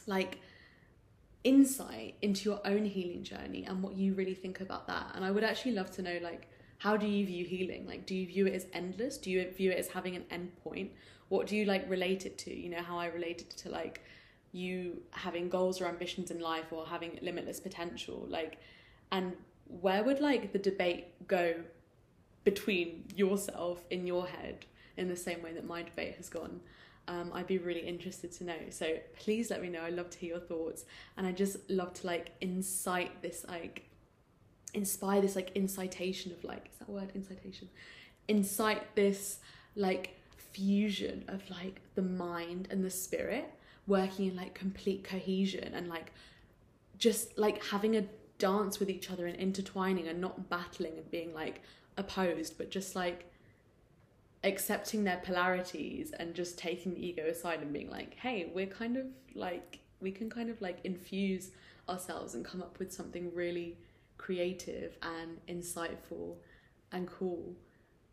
like 0.07 0.38
insight 1.44 2.14
into 2.22 2.48
your 2.48 2.61
own 2.64 2.85
healing 2.85 3.25
journey 3.25 3.64
and 3.66 3.83
what 3.83 3.94
you 3.94 4.14
really 4.14 4.35
think 4.35 4.61
about 4.61 4.87
that. 4.87 5.12
And 5.14 5.25
I 5.25 5.31
would 5.31 5.44
actually 5.44 5.72
love 5.72 5.90
to 5.92 6.03
know 6.03 6.18
like 6.22 6.48
how 6.79 6.96
do 6.96 7.07
you 7.07 7.27
view 7.27 7.44
healing? 7.44 7.87
Like 7.87 8.07
do 8.07 8.14
you 8.14 8.27
view 8.27 8.46
it 8.46 8.55
as 8.55 8.66
endless? 8.72 9.18
Do 9.18 9.31
you 9.31 9.51
view 9.51 9.70
it 9.70 9.79
as 9.79 9.88
having 9.88 10.16
an 10.16 10.25
end 10.31 10.53
point? 10.62 10.92
What 11.29 11.46
do 11.46 11.57
you 11.57 11.64
like 11.64 11.88
relate 11.90 12.27
it 12.27 12.38
to? 12.38 12.55
You 12.55 12.70
know 12.70 12.83
how 12.83 12.98
I 12.98 13.07
related 13.07 13.51
to 13.51 13.68
like 13.68 14.03
you 14.53 15.03
having 15.11 15.49
goals 15.49 15.81
or 15.81 15.87
ambitions 15.87 16.31
in 16.31 16.38
life 16.38 16.67
or 16.73 16.87
having 16.87 17.19
limitless 17.23 17.59
potential 17.59 18.27
like 18.29 18.59
and 19.11 19.33
where 19.81 20.05
would 20.05 20.21
like 20.21 20.53
the 20.53 20.59
debate 20.59 21.07
go 21.27 21.55
between 22.45 23.05
yourself 23.15 23.85
in 23.91 24.07
your 24.07 24.27
head 24.27 24.67
in 24.97 25.09
the 25.09 25.17
same 25.17 25.43
way 25.43 25.53
that 25.53 25.65
my 25.65 25.83
debate 25.83 26.17
has 26.17 26.29
gone? 26.29 26.61
Um, 27.09 27.31
I'd 27.35 27.47
be 27.47 27.59
really 27.59 27.81
interested 27.81 28.33
to 28.33 28.45
know. 28.45 28.59
So 28.71 28.97
please 29.19 29.51
let 29.51 29.61
me 29.62 29.69
know. 29.69 29.81
I 29.81 29.91
love 29.91 30.11
to 30.11 30.19
hear 30.19 30.31
your 30.31 30.41
thoughts, 30.41 30.85
and 31.17 31.27
I 31.27 31.33
just 31.33 31.57
love 31.69 31.95
to 31.95 32.07
like 32.07 32.33
incite 32.41 33.23
this 33.23 33.45
like 33.49 33.85
inspire 34.75 35.21
this 35.21 35.37
like 35.37 35.51
incitation 35.55 36.33
of 36.33 36.45
like 36.45 36.71
is 36.73 36.79
that 36.79 36.88
word? 36.88 37.11
Incitation. 37.15 37.69
Incite 38.29 38.95
this 38.95 39.41
like 39.75 40.17
fusion 40.37 41.25
of 41.29 41.49
like 41.51 41.81
the 41.95 42.03
mind 42.03 42.69
and 42.71 42.85
the 42.85 42.91
spirit 42.91 43.53
working 43.87 44.29
in 44.29 44.37
like 44.37 44.55
complete 44.55 45.05
cohesion 45.05 45.73
and 45.75 45.88
like 45.88 46.12
just 46.99 47.37
like 47.37 47.62
having 47.64 47.97
a 47.97 48.05
dance 48.38 48.79
with 48.79 48.88
each 48.88 49.11
other 49.11 49.27
and 49.27 49.37
intertwining 49.37 50.09
and 50.09 50.21
not 50.21 50.49
battling 50.49 50.92
and 50.97 51.11
being 51.11 51.35
like 51.35 51.62
opposed 51.97 52.57
but 52.59 52.71
just 52.71 52.95
like 52.95 53.31
accepting 54.45 55.05
their 55.05 55.18
polarities 55.18 56.12
and 56.18 56.35
just 56.35 56.59
taking 56.59 56.95
the 56.95 57.07
ego 57.07 57.27
aside 57.27 57.61
and 57.61 57.73
being 57.73 57.90
like 57.90 58.14
hey 58.14 58.51
we're 58.55 58.66
kind 58.66 58.97
of 58.97 59.07
like 59.35 59.79
we 60.01 60.11
can 60.11 60.29
kind 60.29 60.51
of 60.51 60.61
like 60.61 60.79
infuse 60.85 61.51
ourselves 61.88 62.35
and 62.35 62.45
come 62.45 62.61
up 62.61 62.79
with 62.79 62.92
something 62.92 63.33
really 63.35 63.77
creative 64.18 64.97
and 65.03 65.38
insightful 65.49 66.37
and 66.92 67.09
cool 67.09 67.55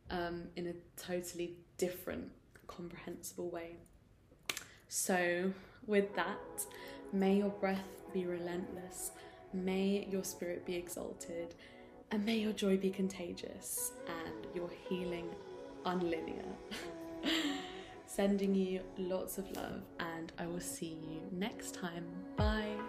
um, 0.09 0.43
in 0.55 0.67
a 0.67 0.73
totally 0.99 1.55
different 1.77 2.31
comprehensible 2.67 3.49
way 3.49 3.75
so, 4.89 5.53
with 5.85 6.15
that, 6.15 6.65
may 7.13 7.37
your 7.37 7.49
breath 7.49 7.87
be 8.11 8.25
relentless, 8.25 9.11
may 9.53 10.07
your 10.09 10.23
spirit 10.23 10.65
be 10.65 10.75
exalted, 10.75 11.53
and 12.11 12.25
may 12.25 12.37
your 12.37 12.53
joy 12.53 12.75
be 12.75 12.89
contagious 12.89 13.91
and 14.07 14.55
your 14.55 14.69
healing 14.89 15.29
unlinear. 15.85 16.43
Sending 18.07 18.55
you 18.55 18.81
lots 18.97 19.37
of 19.37 19.49
love, 19.55 19.83
and 19.99 20.31
I 20.39 20.47
will 20.47 20.59
see 20.59 20.97
you 21.07 21.21
next 21.31 21.75
time. 21.75 22.05
Bye. 22.35 22.88